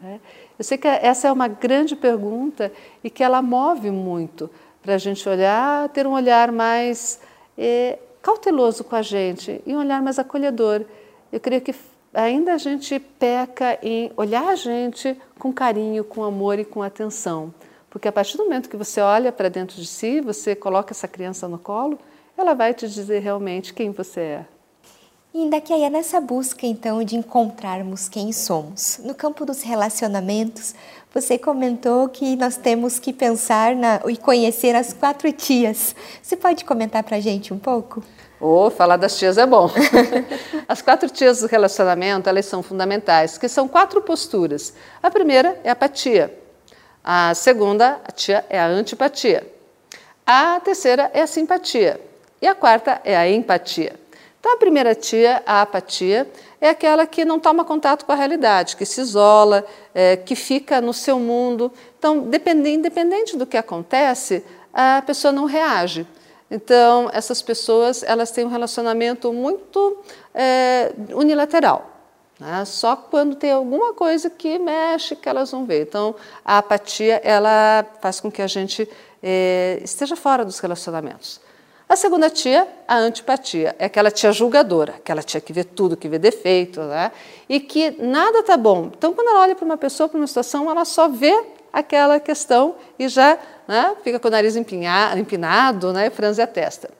É. 0.06 0.20
Eu 0.60 0.66
sei 0.66 0.78
que 0.78 0.90
essa 0.90 1.30
é 1.30 1.32
uma 1.32 1.48
grande 1.48 1.96
pergunta 1.96 2.70
e 3.02 3.10
que 3.10 3.24
ela 3.24 3.42
move 3.42 3.90
muito 3.90 4.50
para 4.82 4.96
a 4.96 4.98
gente 4.98 5.28
olhar, 5.28 5.88
ter 5.88 6.06
um 6.06 6.12
olhar 6.12 6.52
mais 6.52 7.22
é, 7.58 7.98
cauteloso 8.22 8.84
com 8.84 8.94
a 8.94 9.02
gente 9.02 9.62
e 9.66 9.74
um 9.74 9.80
olhar 9.80 10.02
mais 10.02 10.20
acolhedor. 10.20 10.84
Eu 11.32 11.40
creio 11.40 11.62
que 11.62 11.74
ainda 12.14 12.54
a 12.54 12.58
gente 12.58 13.00
peca 13.00 13.80
em 13.82 14.12
olhar 14.18 14.50
a 14.50 14.56
gente 14.56 15.18
com 15.40 15.54
carinho, 15.54 16.04
com 16.04 16.26
amor 16.26 16.60
e 16.60 16.66
com 16.66 16.84
atenção. 16.84 17.54
Porque 17.90 18.10
a 18.10 18.12
partir 18.12 18.36
do 18.36 18.44
momento 18.44 18.70
que 18.70 18.76
você 18.76 19.00
olha 19.00 19.32
para 19.32 19.48
dentro 19.48 19.78
de 19.78 19.88
si, 19.88 20.20
você 20.20 20.58
coloca 20.58 20.92
essa 20.92 21.08
criança 21.08 21.48
no 21.48 21.58
colo, 21.58 21.98
ela 22.38 22.54
vai 22.54 22.74
te 22.74 22.86
dizer 22.86 23.20
realmente 23.20 23.74
quem 23.74 23.92
você 23.92 24.20
é. 24.20 24.46
E 25.42 25.74
aí 25.74 25.84
é 25.86 25.90
nessa 25.90 26.20
busca 26.20 26.68
então 26.68 27.02
de 27.02 27.16
encontrarmos 27.16 28.10
quem 28.10 28.34
somos. 28.34 29.00
No 29.06 29.16
campo 29.16 29.46
dos 29.46 29.62
relacionamentos, 29.62 30.76
você 31.14 31.38
comentou 31.38 32.10
que 32.10 32.36
nós 32.36 32.58
temos 32.58 33.00
que 33.00 33.14
pensar 33.14 33.74
na, 33.74 34.02
e 34.10 34.18
conhecer 34.18 34.76
as 34.76 34.92
quatro 34.92 35.32
tias. 35.32 35.96
Você 36.22 36.36
pode 36.36 36.66
comentar 36.66 37.04
para 37.04 37.16
a 37.16 37.20
gente 37.22 37.54
um 37.54 37.58
pouco? 37.58 38.04
Oh, 38.38 38.70
falar 38.70 38.98
das 38.98 39.18
tias 39.18 39.38
é 39.38 39.46
bom. 39.46 39.72
As 40.68 40.82
quatro 40.82 41.10
tias 41.10 41.40
do 41.40 41.48
relacionamento, 41.48 42.28
elas 42.28 42.46
são 42.46 42.62
fundamentais, 42.62 43.38
que 43.38 43.48
são 43.48 43.66
quatro 43.66 44.02
posturas. 44.02 44.74
A 45.02 45.10
primeira 45.10 45.58
é 45.64 45.70
a 45.70 45.74
apatia. 45.74 46.38
A 47.02 47.34
segunda, 47.34 48.02
a 48.06 48.12
tia, 48.12 48.46
é 48.50 48.60
a 48.60 48.68
antipatia. 48.68 49.50
A 50.26 50.60
terceira 50.60 51.10
é 51.14 51.22
a 51.22 51.28
simpatia. 51.28 52.00
E 52.42 52.48
a 52.48 52.54
quarta 52.54 53.00
é 53.06 53.16
a 53.16 53.30
empatia. 53.30 54.09
Então, 54.40 54.54
a 54.54 54.58
primeira 54.58 54.96
tia, 54.96 55.44
a 55.46 55.62
apatia, 55.62 56.30
é 56.62 56.70
aquela 56.70 57.06
que 57.06 57.26
não 57.26 57.40
toma 57.40 57.66
contato 57.66 58.06
com 58.06 58.12
a 58.14 58.16
realidade, 58.16 58.78
que 58.78 58.86
se 58.86 59.02
isola, 59.02 59.66
é, 59.94 60.16
que 60.16 60.34
fica 60.34 60.80
no 60.80 60.94
seu 60.94 61.20
mundo. 61.20 61.72
Então, 61.98 62.30
independente 62.66 63.36
do 63.36 63.46
que 63.46 63.58
acontece, 63.58 64.44
a 64.74 65.02
pessoa 65.06 65.34
não 65.34 65.44
reage. 65.44 66.08
Então, 66.50 67.10
essas 67.14 67.42
pessoas 67.42 68.02
elas 68.02 68.32
têm 68.32 68.46
um 68.46 68.50
relacionamento 68.50 69.32
muito 69.34 69.98
é, 70.34 70.94
unilateral. 71.14 72.00
Né? 72.40 72.64
Só 72.66 72.96
quando 72.96 73.36
tem 73.36 73.52
alguma 73.52 73.94
coisa 73.94 74.30
que 74.30 74.58
mexe 74.58 75.16
que 75.16 75.28
elas 75.28 75.52
vão 75.52 75.66
ver. 75.66 75.84
Então, 75.84 76.16
a 76.44 76.60
apatia 76.60 77.22
ela 77.24 77.86
faz 78.02 78.20
com 78.20 78.32
que 78.32 78.42
a 78.42 78.48
gente 78.48 78.90
é, 79.22 79.80
esteja 79.84 80.16
fora 80.16 80.46
dos 80.46 80.60
relacionamentos. 80.60 81.42
A 81.90 81.96
segunda 81.96 82.30
tia, 82.30 82.68
a 82.88 82.98
antipatia, 82.98 83.76
é 83.80 83.86
aquela 83.86 84.12
tia 84.12 84.32
julgadora, 84.32 84.94
aquela 84.98 85.24
tia 85.24 85.42
que 85.42 85.52
vê 85.52 85.64
tudo, 85.64 85.98
que 85.98 86.08
vê 86.08 86.20
defeito, 86.20 86.80
né? 86.82 87.12
e 87.50 87.60
que 87.60 87.90
nada 88.00 88.42
está 88.42 88.56
bom. 88.56 88.92
Então, 88.96 89.12
quando 89.12 89.30
ela 89.30 89.40
olha 89.40 89.56
para 89.56 89.66
uma 89.66 89.76
pessoa, 89.76 90.08
para 90.08 90.20
uma 90.20 90.28
situação, 90.28 90.70
ela 90.70 90.86
só 90.86 91.10
vê 91.10 91.36
aquela 91.74 92.20
questão 92.20 92.76
e 93.00 93.08
já 93.08 93.40
né, 93.68 93.96
fica 94.04 94.20
com 94.20 94.28
o 94.28 94.32
nariz 94.32 94.56
empinado 94.56 95.92
né, 95.92 96.06
e 96.06 96.10
franze 96.12 96.40
a 96.40 96.46
testa. 96.46 96.92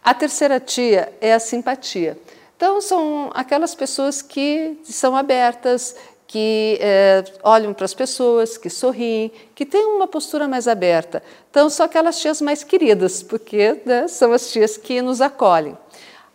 A 0.00 0.14
terceira 0.14 0.60
tia 0.60 1.12
é 1.20 1.34
a 1.34 1.40
simpatia. 1.40 2.16
Então, 2.56 2.80
são 2.80 3.32
aquelas 3.34 3.74
pessoas 3.74 4.22
que 4.22 4.78
são 4.84 5.16
abertas, 5.16 5.96
que 6.30 6.78
é, 6.80 7.24
olham 7.42 7.74
para 7.74 7.84
as 7.84 7.92
pessoas, 7.92 8.56
que 8.56 8.70
sorriem, 8.70 9.32
que 9.52 9.66
têm 9.66 9.84
uma 9.84 10.06
postura 10.06 10.46
mais 10.46 10.68
aberta. 10.68 11.24
Então, 11.50 11.68
são 11.68 11.84
aquelas 11.84 12.20
tias 12.20 12.40
mais 12.40 12.62
queridas, 12.62 13.20
porque 13.20 13.82
né, 13.84 14.06
são 14.06 14.32
as 14.32 14.48
tias 14.52 14.76
que 14.76 15.02
nos 15.02 15.20
acolhem. 15.20 15.76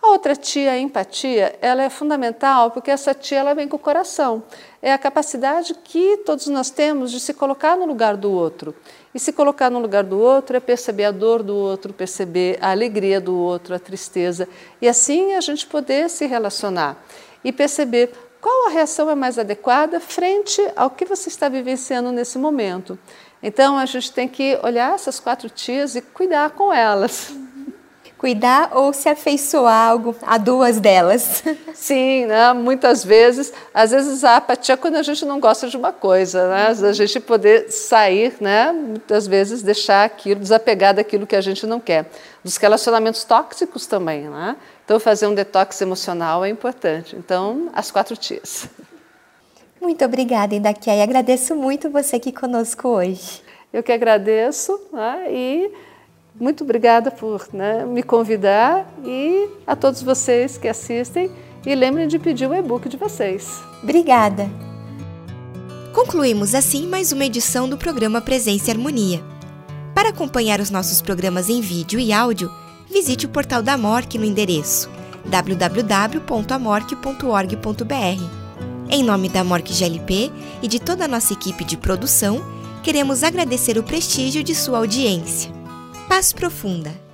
A 0.01 0.07
outra 0.09 0.35
tia, 0.35 0.73
a 0.73 0.77
empatia, 0.77 1.57
ela 1.61 1.81
é 1.81 1.89
fundamental 1.89 2.71
porque 2.71 2.91
essa 2.91 3.13
tia 3.13 3.39
ela 3.39 3.55
vem 3.55 3.69
com 3.69 3.77
o 3.77 3.79
coração. 3.79 4.43
É 4.81 4.91
a 4.91 4.97
capacidade 4.97 5.73
que 5.81 6.17
todos 6.25 6.47
nós 6.47 6.69
temos 6.69 7.09
de 7.09 7.21
se 7.21 7.33
colocar 7.33 7.77
no 7.77 7.85
lugar 7.85 8.17
do 8.17 8.29
outro. 8.29 8.75
E 9.13 9.19
se 9.19 9.31
colocar 9.31 9.71
no 9.71 9.79
lugar 9.79 10.03
do 10.03 10.19
outro 10.19 10.57
é 10.57 10.59
perceber 10.59 11.05
a 11.05 11.11
dor 11.11 11.41
do 11.41 11.55
outro, 11.55 11.93
perceber 11.93 12.57
a 12.59 12.71
alegria 12.71 13.21
do 13.21 13.33
outro, 13.33 13.73
a 13.73 13.79
tristeza. 13.79 14.45
E 14.81 14.89
assim 14.89 15.35
a 15.35 15.41
gente 15.41 15.65
poder 15.65 16.09
se 16.09 16.25
relacionar 16.25 17.01
e 17.45 17.53
perceber 17.53 18.11
qual 18.45 18.67
a 18.67 18.69
reação 18.69 19.09
é 19.09 19.15
mais 19.15 19.39
adequada 19.39 19.99
frente 19.99 20.61
ao 20.75 20.91
que 20.91 21.03
você 21.03 21.29
está 21.29 21.49
vivenciando 21.49 22.11
nesse 22.11 22.37
momento. 22.37 22.95
Então 23.41 23.75
a 23.75 23.87
gente 23.87 24.13
tem 24.13 24.27
que 24.27 24.59
olhar 24.61 24.93
essas 24.93 25.19
quatro 25.19 25.49
tias 25.49 25.95
e 25.95 26.01
cuidar 26.01 26.51
com 26.51 26.71
elas 26.71 27.33
cuidar 28.17 28.71
ou 28.73 28.91
se 28.91 29.07
afeiçoar 29.07 29.89
algo 29.89 30.15
a 30.23 30.39
duas 30.39 30.79
delas. 30.79 31.43
Sim, 31.75 32.25
né? 32.25 32.53
muitas 32.53 33.03
vezes, 33.03 33.53
às 33.71 33.91
vezes 33.91 34.23
a 34.23 34.37
apatia 34.37 34.73
é 34.73 34.77
quando 34.77 34.95
a 34.95 35.03
gente 35.03 35.23
não 35.25 35.39
gosta 35.39 35.67
de 35.67 35.77
uma 35.77 35.91
coisa, 35.91 36.47
né? 36.49 36.67
a 36.69 36.93
gente 36.93 37.19
poder 37.19 37.69
sair, 37.69 38.35
né? 38.41 38.71
muitas 38.71 39.27
vezes 39.27 39.61
deixar 39.61 40.05
aquilo, 40.05 40.39
desapegar 40.39 40.95
daquilo 40.95 41.27
que 41.27 41.35
a 41.35 41.41
gente 41.41 41.67
não 41.67 41.79
quer. 41.79 42.09
Dos 42.43 42.57
relacionamentos 42.57 43.23
tóxicos 43.23 43.85
também, 43.85 44.29
né? 44.29 44.55
Então 44.85 44.99
fazer 44.99 45.25
um 45.27 45.33
detox 45.33 45.81
emocional 45.81 46.45
é 46.45 46.49
importante. 46.49 47.15
Então, 47.15 47.69
as 47.73 47.89
quatro 47.89 48.15
tias. 48.15 48.69
Muito 49.81 50.05
obrigada, 50.05 50.55
Indaquia, 50.55 50.95
e 50.95 51.01
agradeço 51.01 51.55
muito 51.55 51.89
você 51.89 52.15
aqui 52.15 52.31
conosco 52.31 52.87
hoje. 52.87 53.41
Eu 53.73 53.83
que 53.83 53.91
agradeço 53.91 54.79
né? 54.93 55.25
e 55.29 55.71
muito 56.39 56.63
obrigada 56.63 57.11
por 57.11 57.47
né, 57.51 57.83
me 57.85 58.03
convidar 58.03 58.87
e 59.03 59.49
a 59.65 59.75
todos 59.75 60.01
vocês 60.01 60.57
que 60.57 60.67
assistem. 60.67 61.31
E 61.65 61.73
lembrem 61.73 62.07
de 62.07 62.19
pedir 62.19 62.47
o 62.47 62.53
e-book 62.53 62.87
de 62.87 62.95
vocês. 62.95 63.59
Obrigada! 63.81 64.47
Concluímos 65.93 66.53
assim 66.53 66.85
mais 66.87 67.11
uma 67.11 67.25
edição 67.25 67.67
do 67.67 67.75
programa 67.75 68.21
Presença 68.21 68.69
e 68.69 68.71
Harmonia. 68.71 69.23
Para 69.95 70.09
acompanhar 70.09 70.59
os 70.59 70.69
nossos 70.69 71.01
programas 71.01 71.49
em 71.49 71.61
vídeo 71.61 71.99
e 71.99 72.13
áudio, 72.13 72.51
visite 72.95 73.25
o 73.25 73.29
portal 73.29 73.61
da 73.61 73.77
MORC 73.77 74.17
no 74.17 74.23
endereço 74.23 74.89
www.amorc.org.br. 75.25 78.23
Em 78.89 79.03
nome 79.03 79.27
da 79.27 79.43
MORC 79.43 79.73
GLP 79.73 80.31
e 80.61 80.67
de 80.67 80.79
toda 80.79 81.03
a 81.03 81.07
nossa 81.07 81.33
equipe 81.33 81.65
de 81.65 81.75
produção, 81.75 82.41
queremos 82.81 83.21
agradecer 83.21 83.77
o 83.77 83.83
prestígio 83.83 84.41
de 84.41 84.55
sua 84.55 84.77
audiência. 84.77 85.51
Paz 86.07 86.31
profunda. 86.31 87.04